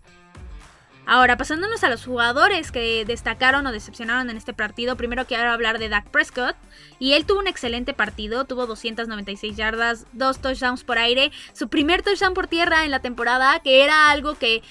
Ahora, 1.05 1.35
pasándonos 1.35 1.83
a 1.83 1.89
los 1.89 2.05
jugadores 2.05 2.71
que 2.71 3.03
destacaron 3.05 3.67
o 3.67 3.71
decepcionaron 3.73 4.29
en 4.29 4.37
este 4.37 4.53
partido, 4.53 4.95
primero 4.95 5.25
quiero 5.27 5.51
hablar 5.51 5.77
de 5.77 5.89
Dak 5.89 6.09
Prescott. 6.09 6.55
Y 6.97 7.13
él 7.13 7.25
tuvo 7.25 7.39
un 7.39 7.47
excelente 7.47 7.93
partido, 7.93 8.45
tuvo 8.45 8.67
296 8.67 9.57
yardas, 9.57 10.05
dos 10.13 10.39
touchdowns 10.39 10.85
por 10.85 10.97
aire, 10.97 11.31
su 11.51 11.67
primer 11.67 12.03
touchdown 12.03 12.33
por 12.33 12.47
tierra 12.47 12.85
en 12.85 12.91
la 12.91 12.99
temporada, 12.99 13.59
que 13.59 13.83
era 13.83 14.11
algo 14.11 14.35
que 14.35 14.63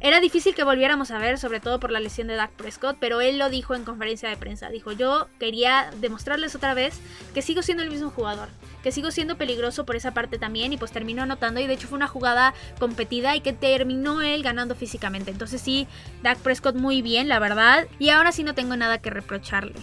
era 0.00 0.20
difícil 0.20 0.54
que 0.54 0.64
volviéramos 0.64 1.10
a 1.10 1.18
ver, 1.18 1.38
sobre 1.38 1.60
todo 1.60 1.80
por 1.80 1.90
la 1.90 2.00
lesión 2.00 2.28
de 2.28 2.36
Dak 2.36 2.50
Prescott, 2.52 2.96
pero 3.00 3.20
él 3.20 3.38
lo 3.38 3.50
dijo 3.50 3.74
en 3.74 3.84
conferencia 3.84 4.28
de 4.28 4.36
prensa. 4.36 4.68
Dijo, 4.68 4.92
yo 4.92 5.28
quería 5.38 5.90
demostrarles 6.00 6.54
otra 6.54 6.74
vez 6.74 7.00
que 7.34 7.42
sigo 7.42 7.62
siendo 7.62 7.82
el 7.82 7.90
mismo 7.90 8.10
jugador, 8.10 8.48
que 8.82 8.92
sigo 8.92 9.10
siendo 9.10 9.36
peligroso 9.36 9.84
por 9.84 9.96
esa 9.96 10.12
parte 10.14 10.38
también 10.38 10.72
y 10.72 10.76
pues 10.76 10.92
terminó 10.92 11.22
anotando 11.22 11.60
y 11.60 11.66
de 11.66 11.74
hecho 11.74 11.88
fue 11.88 11.96
una 11.96 12.08
jugada 12.08 12.54
competida 12.78 13.34
y 13.36 13.40
que 13.40 13.52
terminó 13.52 14.22
él 14.22 14.42
ganando 14.42 14.74
físicamente. 14.74 15.30
Entonces 15.30 15.60
sí, 15.60 15.86
Dak 16.22 16.38
Prescott 16.38 16.76
muy 16.76 17.02
bien, 17.02 17.28
la 17.28 17.38
verdad, 17.38 17.86
y 17.98 18.10
ahora 18.10 18.32
sí 18.32 18.44
no 18.44 18.54
tengo 18.54 18.76
nada 18.76 18.98
que 18.98 19.10
reprocharle. 19.10 19.74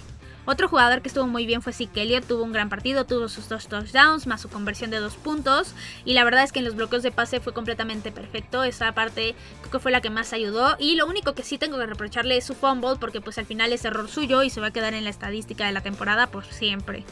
Otro 0.45 0.67
jugador 0.67 1.01
que 1.01 1.07
estuvo 1.07 1.25
muy 1.25 1.47
bien 1.47 1.63
fue 1.63 1.73
Zeke 1.73 2.21
tuvo 2.21 2.43
un 2.43 2.53
gran 2.53 2.69
partido, 2.69 3.05
tuvo 3.05 3.27
sus 3.29 3.49
dos 3.49 3.67
touchdowns, 3.67 4.27
más 4.27 4.41
su 4.41 4.49
conversión 4.49 4.91
de 4.91 4.99
dos 4.99 5.15
puntos. 5.15 5.73
Y 6.05 6.13
la 6.13 6.23
verdad 6.23 6.43
es 6.43 6.51
que 6.51 6.59
en 6.59 6.65
los 6.65 6.75
bloqueos 6.75 7.01
de 7.01 7.11
pase 7.11 7.39
fue 7.39 7.53
completamente 7.53 8.11
perfecto. 8.11 8.63
Esa 8.63 8.91
parte 8.93 9.33
creo 9.61 9.71
que 9.71 9.79
fue 9.79 9.91
la 9.91 10.01
que 10.01 10.11
más 10.11 10.33
ayudó. 10.33 10.75
Y 10.77 10.95
lo 10.95 11.07
único 11.07 11.33
que 11.33 11.41
sí 11.41 11.57
tengo 11.57 11.79
que 11.79 11.87
reprocharle 11.87 12.37
es 12.37 12.45
su 12.45 12.53
fumble, 12.53 12.97
porque 12.99 13.21
pues 13.21 13.39
al 13.39 13.47
final 13.47 13.73
es 13.73 13.85
error 13.85 14.07
suyo 14.07 14.43
y 14.43 14.51
se 14.51 14.61
va 14.61 14.67
a 14.67 14.73
quedar 14.73 14.93
en 14.93 15.03
la 15.03 15.09
estadística 15.09 15.65
de 15.65 15.71
la 15.71 15.81
temporada 15.81 16.27
por 16.27 16.45
siempre. 16.45 17.03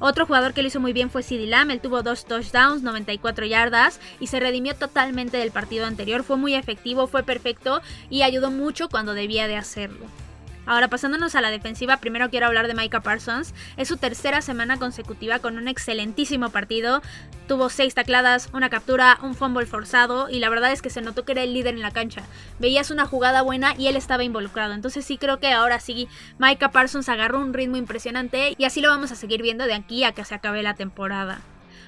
Otro 0.00 0.26
jugador 0.26 0.54
que 0.54 0.62
lo 0.62 0.68
hizo 0.68 0.80
muy 0.80 0.92
bien 0.92 1.08
fue 1.08 1.22
CD 1.22 1.46
Lamb, 1.46 1.70
él 1.70 1.80
tuvo 1.80 2.02
dos 2.02 2.24
touchdowns, 2.24 2.82
94 2.82 3.46
yardas 3.46 4.00
y 4.20 4.26
se 4.26 4.40
redimió 4.40 4.74
totalmente 4.74 5.36
del 5.36 5.52
partido 5.52 5.86
anterior, 5.86 6.24
fue 6.24 6.36
muy 6.36 6.54
efectivo, 6.54 7.06
fue 7.06 7.22
perfecto 7.22 7.80
y 8.10 8.22
ayudó 8.22 8.50
mucho 8.50 8.88
cuando 8.88 9.14
debía 9.14 9.46
de 9.46 9.56
hacerlo. 9.56 10.06
Ahora 10.66 10.88
pasándonos 10.88 11.34
a 11.34 11.40
la 11.40 11.50
defensiva, 11.50 11.98
primero 11.98 12.30
quiero 12.30 12.46
hablar 12.46 12.68
de 12.68 12.74
Micah 12.74 13.00
Parsons. 13.00 13.54
Es 13.76 13.88
su 13.88 13.96
tercera 13.96 14.40
semana 14.40 14.78
consecutiva 14.78 15.38
con 15.38 15.58
un 15.58 15.68
excelentísimo 15.68 16.50
partido. 16.50 17.02
Tuvo 17.46 17.68
seis 17.68 17.94
tacladas, 17.94 18.48
una 18.54 18.70
captura, 18.70 19.18
un 19.22 19.34
fumble 19.34 19.66
forzado 19.66 20.30
y 20.30 20.38
la 20.38 20.48
verdad 20.48 20.72
es 20.72 20.80
que 20.80 20.88
se 20.88 21.02
notó 21.02 21.24
que 21.24 21.32
era 21.32 21.42
el 21.42 21.52
líder 21.52 21.74
en 21.74 21.82
la 21.82 21.90
cancha. 21.90 22.22
Veías 22.58 22.90
una 22.90 23.04
jugada 23.04 23.42
buena 23.42 23.74
y 23.76 23.88
él 23.88 23.96
estaba 23.96 24.24
involucrado. 24.24 24.72
Entonces 24.72 25.04
sí 25.04 25.18
creo 25.18 25.38
que 25.38 25.52
ahora 25.52 25.80
sí 25.80 26.08
Micah 26.38 26.70
Parsons 26.70 27.08
agarró 27.08 27.40
un 27.40 27.52
ritmo 27.52 27.76
impresionante 27.76 28.54
y 28.56 28.64
así 28.64 28.80
lo 28.80 28.88
vamos 28.88 29.12
a 29.12 29.16
seguir 29.16 29.42
viendo 29.42 29.66
de 29.66 29.74
aquí 29.74 30.04
a 30.04 30.12
que 30.12 30.24
se 30.24 30.34
acabe 30.34 30.62
la 30.62 30.74
temporada. 30.74 31.42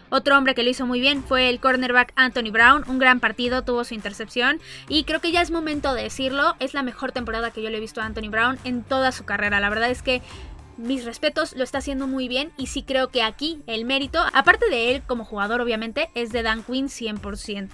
Otro 0.08 0.38
hombre 0.38 0.54
que 0.54 0.62
lo 0.62 0.70
hizo 0.70 0.86
muy 0.86 1.00
bien 1.00 1.22
fue 1.22 1.48
el 1.48 1.60
cornerback 1.60 2.12
Anthony 2.16 2.50
Brown. 2.52 2.84
Un 2.86 2.98
gran 2.98 3.20
partido, 3.20 3.62
tuvo 3.62 3.84
su 3.84 3.94
intercepción. 3.94 4.60
Y 4.88 5.04
creo 5.04 5.20
que 5.20 5.32
ya 5.32 5.42
es 5.42 5.50
momento 5.50 5.94
de 5.94 6.04
decirlo. 6.04 6.54
Es 6.60 6.74
la 6.74 6.82
mejor 6.82 7.12
temporada 7.12 7.50
que 7.50 7.62
yo 7.62 7.70
le 7.70 7.78
he 7.78 7.80
visto 7.80 8.00
a 8.00 8.04
Anthony 8.04 8.30
Brown 8.30 8.58
en 8.64 8.82
toda 8.82 9.12
su 9.12 9.24
carrera. 9.24 9.60
La 9.60 9.68
verdad 9.68 9.90
es 9.90 10.02
que 10.02 10.22
mis 10.76 11.04
respetos, 11.04 11.56
lo 11.56 11.64
está 11.64 11.78
haciendo 11.78 12.06
muy 12.06 12.28
bien 12.28 12.52
y 12.56 12.66
sí 12.66 12.82
creo 12.82 13.08
que 13.08 13.22
aquí 13.22 13.62
el 13.66 13.84
mérito, 13.84 14.20
aparte 14.32 14.68
de 14.68 14.94
él 14.94 15.02
como 15.06 15.24
jugador 15.24 15.60
obviamente, 15.60 16.10
es 16.14 16.32
de 16.32 16.42
Dan 16.42 16.62
Quinn 16.62 16.88
100%. 16.88 17.70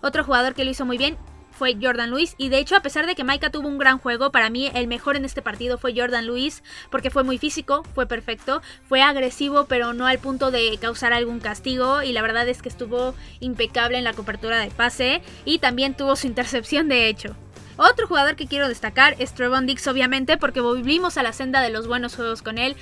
Otro 0.00 0.24
jugador 0.24 0.54
que 0.54 0.64
lo 0.64 0.70
hizo 0.70 0.86
muy 0.86 0.96
bien 0.96 1.18
fue 1.60 1.76
Jordan 1.78 2.08
Lewis. 2.08 2.36
Y 2.38 2.48
de 2.48 2.58
hecho, 2.58 2.74
a 2.74 2.80
pesar 2.80 3.04
de 3.04 3.14
que 3.14 3.22
Maika 3.22 3.50
tuvo 3.50 3.68
un 3.68 3.76
gran 3.76 3.98
juego, 3.98 4.32
para 4.32 4.48
mí 4.48 4.70
el 4.72 4.86
mejor 4.86 5.16
en 5.16 5.26
este 5.26 5.42
partido 5.42 5.76
fue 5.76 5.92
Jordan 5.94 6.24
Lewis, 6.24 6.62
porque 6.90 7.10
fue 7.10 7.22
muy 7.22 7.36
físico, 7.36 7.82
fue 7.94 8.06
perfecto, 8.06 8.62
fue 8.88 9.02
agresivo, 9.02 9.66
pero 9.66 9.92
no 9.92 10.06
al 10.06 10.18
punto 10.18 10.50
de 10.50 10.78
causar 10.80 11.12
algún 11.12 11.38
castigo. 11.38 12.02
Y 12.02 12.14
la 12.14 12.22
verdad 12.22 12.48
es 12.48 12.62
que 12.62 12.70
estuvo 12.70 13.14
impecable 13.40 13.98
en 13.98 14.04
la 14.04 14.14
cobertura 14.14 14.58
de 14.58 14.70
pase 14.70 15.20
y 15.44 15.58
también 15.58 15.94
tuvo 15.94 16.16
su 16.16 16.28
intercepción, 16.28 16.88
de 16.88 17.08
hecho. 17.08 17.36
Otro 17.76 18.06
jugador 18.06 18.36
que 18.36 18.46
quiero 18.46 18.66
destacar 18.66 19.16
es 19.18 19.34
Trevon 19.34 19.66
Dix, 19.66 19.86
obviamente, 19.86 20.38
porque 20.38 20.62
volvimos 20.62 21.18
a 21.18 21.22
la 21.22 21.34
senda 21.34 21.60
de 21.60 21.68
los 21.68 21.86
buenos 21.86 22.16
juegos 22.16 22.40
con 22.40 22.56
él 22.56 22.74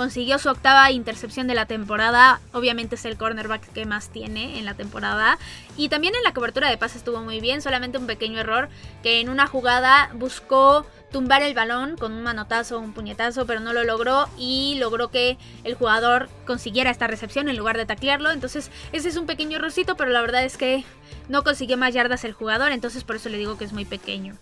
consiguió 0.00 0.38
su 0.38 0.48
octava 0.48 0.90
intercepción 0.92 1.46
de 1.46 1.54
la 1.54 1.66
temporada. 1.66 2.40
Obviamente 2.54 2.94
es 2.94 3.04
el 3.04 3.18
cornerback 3.18 3.70
que 3.74 3.84
más 3.84 4.08
tiene 4.08 4.58
en 4.58 4.64
la 4.64 4.72
temporada. 4.72 5.36
Y 5.76 5.90
también 5.90 6.14
en 6.14 6.22
la 6.22 6.32
cobertura 6.32 6.70
de 6.70 6.78
pases 6.78 6.96
estuvo 6.96 7.20
muy 7.20 7.38
bien, 7.38 7.60
solamente 7.60 7.98
un 7.98 8.06
pequeño 8.06 8.40
error 8.40 8.70
que 9.02 9.20
en 9.20 9.28
una 9.28 9.46
jugada 9.46 10.08
buscó 10.14 10.86
tumbar 11.12 11.42
el 11.42 11.52
balón 11.52 11.98
con 11.98 12.12
un 12.14 12.22
manotazo 12.22 12.78
un 12.78 12.94
puñetazo, 12.94 13.44
pero 13.44 13.60
no 13.60 13.74
lo 13.74 13.84
logró 13.84 14.26
y 14.38 14.76
logró 14.78 15.10
que 15.10 15.36
el 15.64 15.74
jugador 15.74 16.30
consiguiera 16.46 16.90
esta 16.90 17.06
recepción 17.06 17.50
en 17.50 17.58
lugar 17.58 17.76
de 17.76 17.84
taclearlo. 17.84 18.30
Entonces, 18.30 18.70
ese 18.92 19.10
es 19.10 19.18
un 19.18 19.26
pequeño 19.26 19.58
errorcito, 19.58 19.98
pero 19.98 20.10
la 20.12 20.22
verdad 20.22 20.44
es 20.44 20.56
que 20.56 20.82
no 21.28 21.44
consiguió 21.44 21.76
más 21.76 21.92
yardas 21.92 22.24
el 22.24 22.32
jugador, 22.32 22.72
entonces 22.72 23.04
por 23.04 23.16
eso 23.16 23.28
le 23.28 23.36
digo 23.36 23.58
que 23.58 23.66
es 23.66 23.74
muy 23.74 23.84
pequeño. 23.84 24.38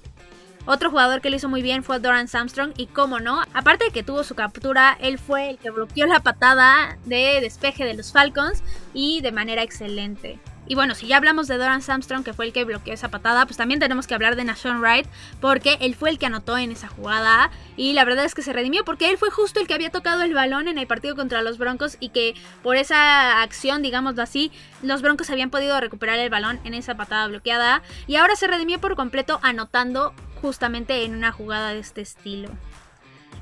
Otro 0.70 0.90
jugador 0.90 1.22
que 1.22 1.30
lo 1.30 1.36
hizo 1.36 1.48
muy 1.48 1.62
bien 1.62 1.82
fue 1.82 1.98
Doran 1.98 2.28
Armstrong 2.30 2.74
y 2.76 2.88
cómo 2.88 3.20
no, 3.20 3.40
aparte 3.54 3.86
de 3.86 3.90
que 3.90 4.02
tuvo 4.02 4.22
su 4.22 4.34
captura, 4.34 4.98
él 5.00 5.18
fue 5.18 5.48
el 5.48 5.56
que 5.56 5.70
bloqueó 5.70 6.04
la 6.04 6.20
patada 6.20 6.98
de 7.06 7.40
despeje 7.40 7.86
de 7.86 7.94
los 7.94 8.12
Falcons 8.12 8.62
y 8.92 9.22
de 9.22 9.32
manera 9.32 9.62
excelente. 9.62 10.38
Y 10.66 10.74
bueno, 10.74 10.94
si 10.94 11.06
ya 11.06 11.16
hablamos 11.16 11.48
de 11.48 11.56
Doran 11.56 11.80
Armstrong, 11.88 12.22
que 12.22 12.34
fue 12.34 12.44
el 12.44 12.52
que 12.52 12.64
bloqueó 12.64 12.92
esa 12.92 13.08
patada, 13.08 13.46
pues 13.46 13.56
también 13.56 13.80
tenemos 13.80 14.06
que 14.06 14.14
hablar 14.14 14.36
de 14.36 14.44
Nashon 14.44 14.80
Wright, 14.80 15.06
porque 15.40 15.78
él 15.80 15.94
fue 15.94 16.10
el 16.10 16.18
que 16.18 16.26
anotó 16.26 16.58
en 16.58 16.70
esa 16.70 16.88
jugada. 16.88 17.50
Y 17.78 17.94
la 17.94 18.04
verdad 18.04 18.26
es 18.26 18.34
que 18.34 18.42
se 18.42 18.52
redimió, 18.52 18.84
porque 18.84 19.08
él 19.08 19.16
fue 19.16 19.30
justo 19.30 19.60
el 19.60 19.66
que 19.66 19.72
había 19.72 19.88
tocado 19.88 20.22
el 20.22 20.34
balón 20.34 20.68
en 20.68 20.76
el 20.76 20.86
partido 20.86 21.16
contra 21.16 21.40
los 21.40 21.56
Broncos 21.56 21.96
y 22.00 22.10
que 22.10 22.34
por 22.62 22.76
esa 22.76 23.40
acción, 23.40 23.80
digámoslo 23.80 24.22
así, 24.22 24.52
los 24.82 25.00
Broncos 25.00 25.30
habían 25.30 25.48
podido 25.48 25.80
recuperar 25.80 26.18
el 26.18 26.28
balón 26.28 26.60
en 26.64 26.74
esa 26.74 26.98
patada 26.98 27.26
bloqueada. 27.28 27.82
Y 28.06 28.16
ahora 28.16 28.36
se 28.36 28.46
redimió 28.46 28.78
por 28.78 28.94
completo 28.94 29.40
anotando 29.42 30.12
justamente 30.40 31.04
en 31.04 31.14
una 31.14 31.32
jugada 31.32 31.72
de 31.72 31.80
este 31.80 32.00
estilo. 32.00 32.50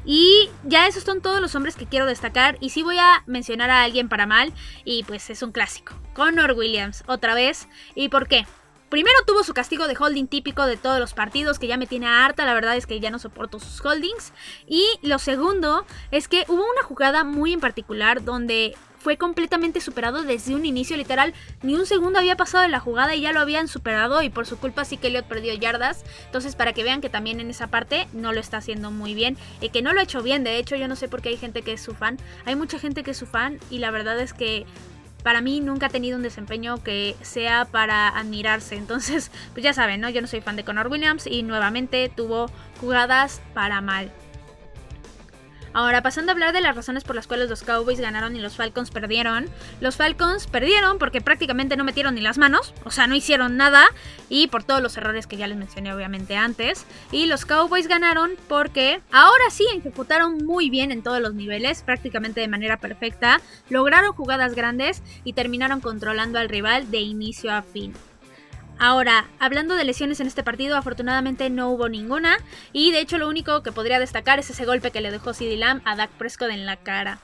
Y 0.04 0.48
ya 0.64 0.86
esos 0.86 1.02
son 1.02 1.20
todos 1.20 1.40
los 1.40 1.54
hombres 1.56 1.74
que 1.74 1.86
quiero 1.86 2.06
destacar. 2.06 2.56
Y 2.60 2.70
sí 2.70 2.82
voy 2.82 2.98
a 2.98 3.24
mencionar 3.26 3.70
a 3.70 3.82
alguien 3.82 4.08
para 4.08 4.26
mal. 4.26 4.52
Y 4.84 5.02
pues 5.04 5.28
es 5.30 5.42
un 5.42 5.52
clásico. 5.52 5.94
Connor 6.14 6.52
Williams, 6.52 7.02
otra 7.06 7.34
vez. 7.34 7.68
¿Y 7.94 8.08
por 8.08 8.28
qué? 8.28 8.46
Primero 8.88 9.18
tuvo 9.26 9.42
su 9.42 9.52
castigo 9.52 9.88
de 9.88 9.96
holding 9.98 10.28
típico 10.28 10.64
de 10.64 10.76
todos 10.76 11.00
los 11.00 11.12
partidos, 11.12 11.58
que 11.58 11.66
ya 11.66 11.76
me 11.76 11.88
tiene 11.88 12.06
harta, 12.06 12.46
la 12.46 12.54
verdad 12.54 12.76
es 12.76 12.86
que 12.86 13.00
ya 13.00 13.10
no 13.10 13.18
soporto 13.18 13.58
sus 13.58 13.84
holdings. 13.84 14.32
Y 14.68 14.86
lo 15.02 15.18
segundo 15.18 15.84
es 16.12 16.28
que 16.28 16.44
hubo 16.46 16.62
una 16.62 16.84
jugada 16.84 17.24
muy 17.24 17.52
en 17.52 17.58
particular 17.58 18.22
donde 18.22 18.76
fue 19.06 19.18
completamente 19.18 19.80
superado 19.80 20.24
desde 20.24 20.56
un 20.56 20.66
inicio, 20.66 20.96
literal, 20.96 21.32
ni 21.62 21.76
un 21.76 21.86
segundo 21.86 22.18
había 22.18 22.34
pasado 22.34 22.64
de 22.64 22.68
la 22.68 22.80
jugada 22.80 23.14
y 23.14 23.20
ya 23.20 23.30
lo 23.30 23.38
habían 23.38 23.68
superado 23.68 24.20
y 24.20 24.30
por 24.30 24.48
su 24.48 24.58
culpa 24.58 24.84
sí 24.84 24.96
que 24.96 25.06
Elliot 25.06 25.26
perdió 25.26 25.54
yardas. 25.54 26.02
Entonces, 26.24 26.56
para 26.56 26.72
que 26.72 26.82
vean 26.82 27.00
que 27.00 27.08
también 27.08 27.38
en 27.38 27.48
esa 27.48 27.68
parte 27.68 28.08
no 28.12 28.32
lo 28.32 28.40
está 28.40 28.56
haciendo 28.56 28.90
muy 28.90 29.14
bien 29.14 29.36
y 29.60 29.68
que 29.68 29.80
no 29.80 29.92
lo 29.92 30.00
ha 30.00 30.02
hecho 30.02 30.24
bien, 30.24 30.42
de 30.42 30.58
hecho, 30.58 30.74
yo 30.74 30.88
no 30.88 30.96
sé 30.96 31.06
por 31.06 31.22
qué 31.22 31.28
hay 31.28 31.36
gente 31.36 31.62
que 31.62 31.74
es 31.74 31.80
su 31.80 31.94
fan. 31.94 32.18
Hay 32.46 32.56
mucha 32.56 32.80
gente 32.80 33.04
que 33.04 33.12
es 33.12 33.16
su 33.16 33.26
fan 33.26 33.60
y 33.70 33.78
la 33.78 33.92
verdad 33.92 34.18
es 34.18 34.32
que 34.32 34.66
para 35.22 35.40
mí 35.40 35.60
nunca 35.60 35.86
ha 35.86 35.90
tenido 35.90 36.16
un 36.16 36.24
desempeño 36.24 36.82
que 36.82 37.14
sea 37.22 37.64
para 37.64 38.08
admirarse. 38.08 38.74
Entonces, 38.74 39.30
pues 39.52 39.62
ya 39.62 39.72
saben, 39.72 40.00
¿no? 40.00 40.10
Yo 40.10 40.20
no 40.20 40.26
soy 40.26 40.40
fan 40.40 40.56
de 40.56 40.64
Connor 40.64 40.88
Williams 40.88 41.28
y 41.28 41.44
nuevamente 41.44 42.08
tuvo 42.08 42.50
jugadas 42.80 43.40
para 43.54 43.80
mal. 43.80 44.10
Ahora, 45.76 46.00
pasando 46.00 46.30
a 46.30 46.32
hablar 46.32 46.54
de 46.54 46.62
las 46.62 46.74
razones 46.74 47.04
por 47.04 47.16
las 47.16 47.26
cuales 47.26 47.50
los 47.50 47.62
Cowboys 47.62 48.00
ganaron 48.00 48.34
y 48.34 48.40
los 48.40 48.56
Falcons 48.56 48.90
perdieron. 48.90 49.44
Los 49.82 49.96
Falcons 49.96 50.46
perdieron 50.46 50.96
porque 50.96 51.20
prácticamente 51.20 51.76
no 51.76 51.84
metieron 51.84 52.14
ni 52.14 52.22
las 52.22 52.38
manos, 52.38 52.72
o 52.84 52.90
sea, 52.90 53.06
no 53.06 53.14
hicieron 53.14 53.58
nada, 53.58 53.84
y 54.30 54.46
por 54.46 54.64
todos 54.64 54.80
los 54.80 54.96
errores 54.96 55.26
que 55.26 55.36
ya 55.36 55.46
les 55.46 55.58
mencioné 55.58 55.92
obviamente 55.92 56.34
antes. 56.34 56.86
Y 57.12 57.26
los 57.26 57.44
Cowboys 57.44 57.88
ganaron 57.88 58.30
porque 58.48 59.02
ahora 59.12 59.50
sí 59.50 59.66
ejecutaron 59.76 60.46
muy 60.46 60.70
bien 60.70 60.92
en 60.92 61.02
todos 61.02 61.20
los 61.20 61.34
niveles, 61.34 61.82
prácticamente 61.82 62.40
de 62.40 62.48
manera 62.48 62.78
perfecta, 62.78 63.42
lograron 63.68 64.14
jugadas 64.14 64.54
grandes 64.54 65.02
y 65.24 65.34
terminaron 65.34 65.82
controlando 65.82 66.38
al 66.38 66.48
rival 66.48 66.90
de 66.90 67.00
inicio 67.00 67.52
a 67.52 67.60
fin. 67.60 67.92
Ahora, 68.78 69.28
hablando 69.38 69.74
de 69.74 69.84
lesiones 69.84 70.20
en 70.20 70.26
este 70.26 70.42
partido, 70.42 70.76
afortunadamente 70.76 71.48
no 71.48 71.70
hubo 71.70 71.88
ninguna. 71.88 72.36
Y 72.72 72.92
de 72.92 73.00
hecho, 73.00 73.16
lo 73.16 73.28
único 73.28 73.62
que 73.62 73.72
podría 73.72 73.98
destacar 73.98 74.38
es 74.38 74.50
ese 74.50 74.66
golpe 74.66 74.90
que 74.90 75.00
le 75.00 75.10
dejó 75.10 75.32
CD 75.32 75.56
Lamb 75.56 75.80
a 75.84 75.96
Dak 75.96 76.10
Prescott 76.10 76.50
en 76.50 76.66
la 76.66 76.76
cara. 76.76 77.20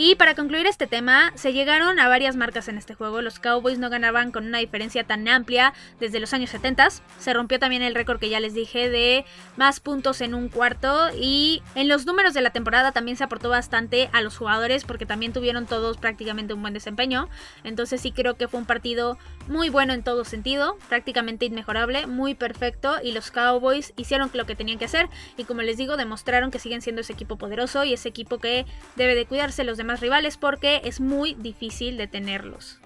Y 0.00 0.14
para 0.14 0.36
concluir 0.36 0.68
este 0.68 0.86
tema, 0.86 1.32
se 1.34 1.52
llegaron 1.52 1.98
a 1.98 2.06
varias 2.06 2.36
marcas 2.36 2.68
en 2.68 2.78
este 2.78 2.94
juego. 2.94 3.20
Los 3.20 3.40
Cowboys 3.40 3.80
no 3.80 3.90
ganaban 3.90 4.30
con 4.30 4.46
una 4.46 4.58
diferencia 4.58 5.02
tan 5.02 5.26
amplia 5.26 5.74
desde 5.98 6.20
los 6.20 6.32
años 6.32 6.50
70. 6.50 6.90
Se 7.18 7.34
rompió 7.34 7.58
también 7.58 7.82
el 7.82 7.96
récord 7.96 8.20
que 8.20 8.28
ya 8.28 8.38
les 8.38 8.54
dije 8.54 8.88
de 8.90 9.24
más 9.56 9.80
puntos 9.80 10.20
en 10.20 10.34
un 10.34 10.50
cuarto. 10.50 11.08
Y 11.20 11.64
en 11.74 11.88
los 11.88 12.06
números 12.06 12.32
de 12.32 12.42
la 12.42 12.50
temporada 12.50 12.92
también 12.92 13.16
se 13.16 13.24
aportó 13.24 13.48
bastante 13.48 14.08
a 14.12 14.20
los 14.20 14.36
jugadores 14.36 14.84
porque 14.84 15.04
también 15.04 15.32
tuvieron 15.32 15.66
todos 15.66 15.96
prácticamente 15.96 16.54
un 16.54 16.62
buen 16.62 16.74
desempeño. 16.74 17.28
Entonces 17.64 18.00
sí 18.00 18.12
creo 18.12 18.36
que 18.36 18.46
fue 18.46 18.60
un 18.60 18.66
partido 18.66 19.18
muy 19.48 19.68
bueno 19.68 19.94
en 19.94 20.04
todo 20.04 20.24
sentido, 20.24 20.78
prácticamente 20.88 21.46
inmejorable, 21.46 22.06
muy 22.06 22.36
perfecto. 22.36 22.98
Y 23.02 23.10
los 23.10 23.32
Cowboys 23.32 23.94
hicieron 23.96 24.30
lo 24.32 24.46
que 24.46 24.54
tenían 24.54 24.78
que 24.78 24.84
hacer. 24.84 25.08
Y 25.36 25.42
como 25.42 25.62
les 25.62 25.76
digo, 25.76 25.96
demostraron 25.96 26.52
que 26.52 26.60
siguen 26.60 26.82
siendo 26.82 27.00
ese 27.00 27.14
equipo 27.14 27.34
poderoso 27.36 27.82
y 27.82 27.94
ese 27.94 28.08
equipo 28.08 28.38
que 28.38 28.64
debe 28.94 29.16
de 29.16 29.26
cuidarse 29.26 29.64
los 29.64 29.76
demás 29.76 29.87
más 29.88 30.00
rivales 30.00 30.36
porque 30.36 30.82
es 30.84 31.00
muy 31.00 31.34
difícil 31.34 31.96
detenerlos. 31.96 32.78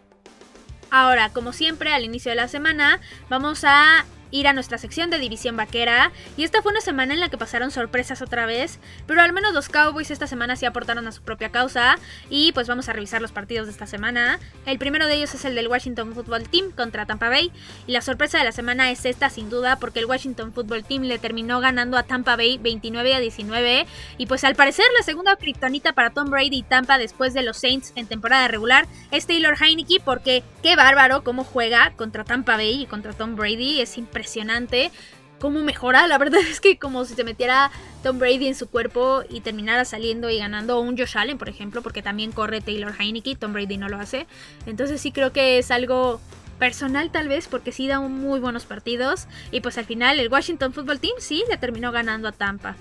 Ahora, 0.90 1.30
como 1.30 1.52
siempre, 1.52 1.92
al 1.92 2.04
inicio 2.04 2.30
de 2.30 2.36
la 2.36 2.48
semana, 2.48 3.00
vamos 3.28 3.64
a 3.64 4.06
ir 4.32 4.48
a 4.48 4.52
nuestra 4.52 4.78
sección 4.78 5.10
de 5.10 5.20
División 5.20 5.56
Vaquera. 5.56 6.10
Y 6.36 6.42
esta 6.42 6.62
fue 6.62 6.72
una 6.72 6.80
semana 6.80 7.14
en 7.14 7.20
la 7.20 7.28
que 7.28 7.38
pasaron 7.38 7.70
sorpresas 7.70 8.22
otra 8.22 8.46
vez. 8.46 8.80
Pero 9.06 9.22
al 9.22 9.32
menos 9.32 9.52
los 9.52 9.68
Cowboys 9.68 10.10
esta 10.10 10.26
semana 10.26 10.56
sí 10.56 10.66
aportaron 10.66 11.06
a 11.06 11.12
su 11.12 11.22
propia 11.22 11.50
causa. 11.50 11.96
Y 12.28 12.50
pues 12.52 12.66
vamos 12.66 12.88
a 12.88 12.94
revisar 12.94 13.22
los 13.22 13.30
partidos 13.30 13.66
de 13.66 13.72
esta 13.72 13.86
semana. 13.86 14.40
El 14.66 14.78
primero 14.78 15.06
de 15.06 15.14
ellos 15.14 15.34
es 15.34 15.44
el 15.44 15.54
del 15.54 15.68
Washington 15.68 16.14
Football 16.14 16.48
Team 16.48 16.72
contra 16.72 17.06
Tampa 17.06 17.28
Bay. 17.28 17.52
Y 17.86 17.92
la 17.92 18.00
sorpresa 18.00 18.38
de 18.38 18.44
la 18.44 18.52
semana 18.52 18.90
es 18.90 19.04
esta 19.04 19.30
sin 19.30 19.50
duda 19.50 19.76
porque 19.76 20.00
el 20.00 20.06
Washington 20.06 20.52
Football 20.52 20.84
Team 20.84 21.02
le 21.02 21.18
terminó 21.18 21.60
ganando 21.60 21.98
a 21.98 22.02
Tampa 22.02 22.34
Bay 22.34 22.58
29 22.58 23.14
a 23.14 23.20
19. 23.20 23.86
Y 24.16 24.26
pues 24.26 24.44
al 24.44 24.56
parecer 24.56 24.86
la 24.98 25.04
segunda 25.04 25.36
criptonita 25.36 25.92
para 25.92 26.10
Tom 26.10 26.30
Brady 26.30 26.58
y 26.58 26.62
Tampa 26.62 26.96
después 26.96 27.34
de 27.34 27.42
los 27.42 27.58
Saints 27.58 27.92
en 27.96 28.06
temporada 28.06 28.48
regular 28.48 28.86
es 29.10 29.26
Taylor 29.26 29.56
Heineke 29.60 30.00
porque 30.02 30.42
qué 30.62 30.74
bárbaro 30.74 31.22
cómo 31.22 31.44
juega 31.44 31.92
contra 31.96 32.24
Tampa 32.24 32.56
Bay 32.56 32.82
y 32.82 32.86
contra 32.86 33.12
Tom 33.12 33.36
Brady. 33.36 33.82
Es 33.82 33.98
impresionante 33.98 34.21
impresionante 34.22 34.92
cómo 35.40 35.60
mejora. 35.60 36.06
La 36.06 36.18
verdad 36.18 36.40
es 36.50 36.60
que 36.60 36.78
como 36.78 37.04
si 37.04 37.14
se 37.14 37.24
metiera 37.24 37.70
Tom 38.02 38.18
Brady 38.18 38.46
en 38.46 38.54
su 38.54 38.68
cuerpo 38.68 39.22
y 39.28 39.40
terminara 39.40 39.84
saliendo 39.84 40.30
y 40.30 40.38
ganando 40.38 40.80
un 40.80 40.96
Josh 40.96 41.18
Allen, 41.18 41.38
por 41.38 41.48
ejemplo, 41.48 41.82
porque 41.82 42.02
también 42.02 42.32
corre 42.32 42.60
Taylor 42.60 42.94
Heineke, 42.98 43.36
Tom 43.36 43.52
Brady 43.52 43.76
no 43.76 43.88
lo 43.88 43.98
hace. 43.98 44.26
Entonces 44.66 45.00
sí 45.00 45.10
creo 45.10 45.32
que 45.32 45.58
es 45.58 45.70
algo 45.70 46.20
personal 46.58 47.10
tal 47.10 47.26
vez 47.26 47.48
porque 47.48 47.72
sí 47.72 47.88
da 47.88 47.98
muy 47.98 48.38
buenos 48.38 48.66
partidos 48.66 49.26
y 49.50 49.62
pues 49.62 49.78
al 49.78 49.84
final 49.84 50.20
el 50.20 50.30
Washington 50.30 50.72
Football 50.72 51.00
Team 51.00 51.14
sí 51.18 51.42
le 51.50 51.56
terminó 51.56 51.90
ganando 51.90 52.28
a 52.28 52.32
Tampa. 52.32 52.76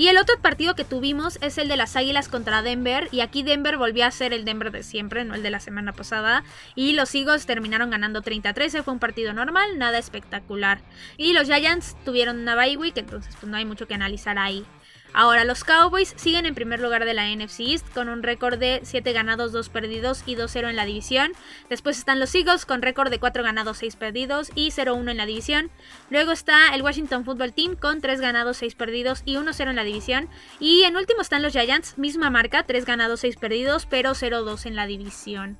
Y 0.00 0.08
el 0.08 0.16
otro 0.16 0.40
partido 0.40 0.74
que 0.74 0.86
tuvimos 0.86 1.38
es 1.42 1.58
el 1.58 1.68
de 1.68 1.76
las 1.76 1.94
Águilas 1.94 2.30
contra 2.30 2.62
Denver. 2.62 3.08
Y 3.12 3.20
aquí 3.20 3.42
Denver 3.42 3.76
volvió 3.76 4.06
a 4.06 4.10
ser 4.10 4.32
el 4.32 4.46
Denver 4.46 4.72
de 4.72 4.82
siempre, 4.82 5.26
no 5.26 5.34
el 5.34 5.42
de 5.42 5.50
la 5.50 5.60
semana 5.60 5.92
pasada. 5.92 6.42
Y 6.74 6.94
los 6.94 7.14
Eagles 7.14 7.44
terminaron 7.44 7.90
ganando 7.90 8.22
30-13. 8.22 8.82
Fue 8.82 8.94
un 8.94 8.98
partido 8.98 9.34
normal, 9.34 9.76
nada 9.76 9.98
espectacular. 9.98 10.80
Y 11.18 11.34
los 11.34 11.48
Giants 11.48 11.98
tuvieron 12.02 12.38
una 12.38 12.56
bye 12.56 12.78
week, 12.78 12.96
entonces 12.96 13.36
pues 13.38 13.50
no 13.50 13.58
hay 13.58 13.66
mucho 13.66 13.86
que 13.86 13.92
analizar 13.92 14.38
ahí. 14.38 14.64
Ahora, 15.12 15.44
los 15.44 15.64
Cowboys 15.64 16.14
siguen 16.16 16.46
en 16.46 16.54
primer 16.54 16.80
lugar 16.80 17.04
de 17.04 17.14
la 17.14 17.28
NFC 17.34 17.60
East 17.60 17.92
con 17.92 18.08
un 18.08 18.22
récord 18.22 18.58
de 18.58 18.80
7 18.84 19.12
ganados, 19.12 19.52
2 19.52 19.68
perdidos 19.68 20.22
y 20.26 20.36
2-0 20.36 20.70
en 20.70 20.76
la 20.76 20.84
división. 20.84 21.32
Después 21.68 21.98
están 21.98 22.20
los 22.20 22.34
Eagles 22.34 22.64
con 22.64 22.82
récord 22.82 23.10
de 23.10 23.18
4 23.18 23.42
ganados, 23.42 23.78
6 23.78 23.96
perdidos 23.96 24.50
y 24.54 24.70
0-1 24.70 25.10
en 25.10 25.16
la 25.16 25.26
división. 25.26 25.70
Luego 26.10 26.32
está 26.32 26.74
el 26.74 26.82
Washington 26.82 27.24
Football 27.24 27.52
Team 27.52 27.76
con 27.76 28.00
3 28.00 28.20
ganados, 28.20 28.58
6 28.58 28.74
perdidos 28.76 29.22
y 29.24 29.34
1-0 29.34 29.70
en 29.70 29.76
la 29.76 29.84
división. 29.84 30.28
Y 30.60 30.82
en 30.84 30.96
último 30.96 31.22
están 31.22 31.42
los 31.42 31.52
Giants, 31.52 31.98
misma 31.98 32.30
marca, 32.30 32.62
3 32.62 32.84
ganados, 32.84 33.20
6 33.20 33.36
perdidos, 33.36 33.86
pero 33.86 34.10
0-2 34.12 34.66
en 34.66 34.76
la 34.76 34.86
división. 34.86 35.58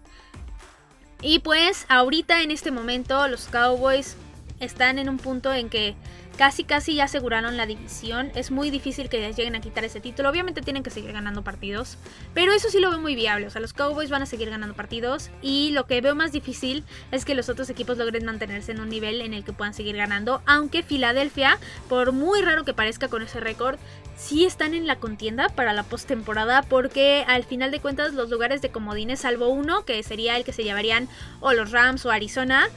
Y 1.23 1.41
pues 1.41 1.87
ahorita 1.89 2.43
en 2.43 2.51
este 2.51 2.71
momento 2.71 3.29
los 3.29 3.47
Cowboys 3.49 4.17
están 4.61 4.99
en 4.99 5.09
un 5.09 5.19
punto 5.19 5.53
en 5.53 5.69
que 5.69 5.95
casi 6.41 6.65
casi 6.65 6.95
ya 6.95 7.05
aseguraron 7.05 7.59
la 7.59 7.67
división. 7.67 8.33
Es 8.35 8.51
muy 8.51 8.71
difícil 8.71 9.11
que 9.11 9.21
les 9.21 9.37
lleguen 9.37 9.57
a 9.57 9.61
quitar 9.61 9.85
ese 9.85 10.01
título. 10.01 10.31
Obviamente 10.31 10.63
tienen 10.63 10.83
que 10.83 10.89
seguir 10.89 11.13
ganando 11.13 11.45
partidos, 11.45 11.99
pero 12.33 12.55
eso 12.55 12.71
sí 12.71 12.81
lo 12.81 12.89
veo 12.89 12.99
muy 12.99 13.15
viable. 13.15 13.47
O 13.47 13.51
sea, 13.51 13.61
los 13.61 13.75
Cowboys 13.75 14.09
van 14.09 14.23
a 14.23 14.27
seguir 14.27 14.49
ganando 14.49 14.75
partidos 14.75 15.29
y 15.43 15.69
lo 15.73 15.85
que 15.85 16.01
veo 16.01 16.15
más 16.15 16.33
difícil 16.33 16.83
es 17.13 17.27
que 17.27 17.35
los 17.35 17.51
otros 17.51 17.69
equipos 17.69 17.99
logren 17.99 18.25
mantenerse 18.25 18.73
en 18.73 18.81
un 18.81 18.89
nivel 18.89 19.21
en 19.21 19.35
el 19.35 19.45
que 19.45 19.53
puedan 19.53 19.75
seguir 19.75 19.99
ganando. 19.99 20.41
Aunque 20.47 20.83
Filadelfia, 20.83 21.59
por 21.91 22.13
muy 22.13 22.41
raro 22.41 22.65
que 22.65 22.73
parezca 22.73 23.09
con 23.09 23.21
ese 23.21 23.39
récord, 23.39 23.79
sí 24.17 24.47
están 24.47 24.73
en 24.73 24.87
la 24.87 24.97
contienda 24.97 25.51
para 25.51 25.75
la 25.75 25.83
postemporada 25.83 26.63
porque 26.63 27.23
al 27.29 27.45
final 27.45 27.71
de 27.71 27.81
cuentas 27.81 28.15
los 28.15 28.31
lugares 28.31 28.63
de 28.63 28.71
comodines, 28.71 29.21
salvo 29.21 29.49
uno 29.49 29.85
que 29.85 30.03
sería 30.03 30.39
el 30.39 30.45
que 30.45 30.55
se 30.55 30.65
llevarían 30.65 31.07
o 31.41 31.53
los 31.53 31.71
Rams 31.71 32.07
o 32.07 32.11
Arizona, 32.11 32.71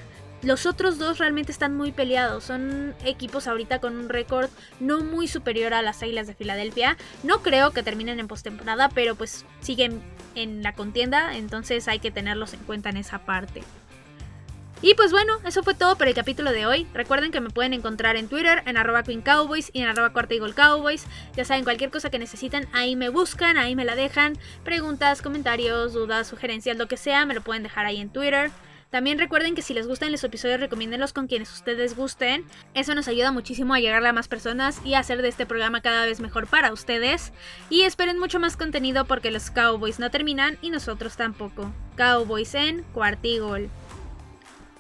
los 0.44 0.66
otros 0.66 0.98
dos 0.98 1.18
realmente 1.18 1.52
están 1.52 1.76
muy 1.76 1.92
peleados. 1.92 2.44
Son 2.44 2.94
equipos 3.04 3.48
ahorita 3.48 3.80
con 3.80 3.96
un 3.98 4.10
récord 4.10 4.50
no 4.80 5.04
muy 5.04 5.28
superior 5.28 5.74
a 5.74 5.82
las 5.82 6.04
Águilas 6.04 6.28
de 6.28 6.36
Filadelfia. 6.36 6.98
No 7.24 7.42
creo 7.42 7.72
que 7.72 7.84
terminen 7.84 8.20
en 8.20 8.28
postemporada, 8.28 8.90
pero 8.90 9.16
pues 9.16 9.46
siguen 9.62 10.02
en 10.36 10.64
la 10.64 10.74
contienda. 10.74 11.36
Entonces 11.38 11.88
hay 11.88 12.00
que 12.00 12.12
tenerlos 12.12 12.54
en 12.54 12.60
cuenta 12.62 12.90
en 12.90 12.98
esa 12.98 13.20
parte. 13.20 13.64
Y 14.82 14.96
pues 14.96 15.12
bueno, 15.14 15.40
eso 15.46 15.64
fue 15.64 15.76
todo 15.76 15.98
por 15.98 16.10
el 16.10 16.14
capítulo 16.14 16.52
de 16.52 16.66
hoy. 16.66 16.86
Recuerden 16.94 17.32
que 17.32 17.40
me 17.40 17.50
pueden 17.50 17.72
encontrar 17.72 18.18
en 18.18 18.28
Twitter, 18.28 18.64
en 18.66 18.76
arroba 18.76 19.04
Queen 19.04 19.22
Cowboys 19.22 19.72
y 19.72 19.82
en 19.82 19.88
arroba 19.88 20.12
Cuarta 20.12 20.36
Cowboys. 20.54 21.06
Ya 21.38 21.46
saben, 21.46 21.64
cualquier 21.64 21.90
cosa 21.90 22.10
que 22.10 22.20
necesiten, 22.20 22.68
ahí 22.74 22.98
me 22.98 23.08
buscan, 23.08 23.56
ahí 23.56 23.78
me 23.78 23.86
la 23.86 23.96
dejan. 23.96 24.38
Preguntas, 24.66 25.22
comentarios, 25.22 25.94
dudas, 25.94 26.28
sugerencias, 26.28 26.76
lo 26.76 26.90
que 26.90 26.98
sea, 26.98 27.26
me 27.26 27.34
lo 27.34 27.40
pueden 27.40 27.64
dejar 27.64 27.86
ahí 27.86 28.02
en 28.02 28.10
Twitter. 28.10 28.52
También 28.94 29.18
recuerden 29.18 29.56
que 29.56 29.64
si 29.64 29.74
les 29.74 29.88
gustan 29.88 30.12
los 30.12 30.24
episodios, 30.24 30.60
recomiéndenlos 30.60 31.14
con 31.14 31.26
quienes 31.26 31.52
ustedes 31.52 31.96
gusten. 31.96 32.46
Eso 32.76 32.94
nos 32.94 33.08
ayuda 33.08 33.32
muchísimo 33.32 33.74
a 33.74 33.80
llegar 33.80 34.06
a 34.06 34.14
más 34.14 34.28
personas 34.28 34.80
y 34.86 34.94
a 34.94 35.00
hacer 35.00 35.24
de 35.24 35.30
este 35.30 35.48
programa 35.48 35.82
cada 35.82 36.06
vez 36.06 36.20
mejor 36.20 36.46
para 36.46 36.72
ustedes. 36.72 37.34
Y 37.72 37.82
esperen 37.82 38.20
mucho 38.20 38.40
más 38.40 38.56
contenido 38.56 39.06
porque 39.06 39.32
los 39.32 39.50
Cowboys 39.50 39.98
no 39.98 40.12
terminan 40.12 40.60
y 40.62 40.70
nosotros 40.70 41.18
tampoco. 41.18 41.74
Cowboys 41.96 42.54
en 42.54 42.84
Cuartigol. 42.94 43.72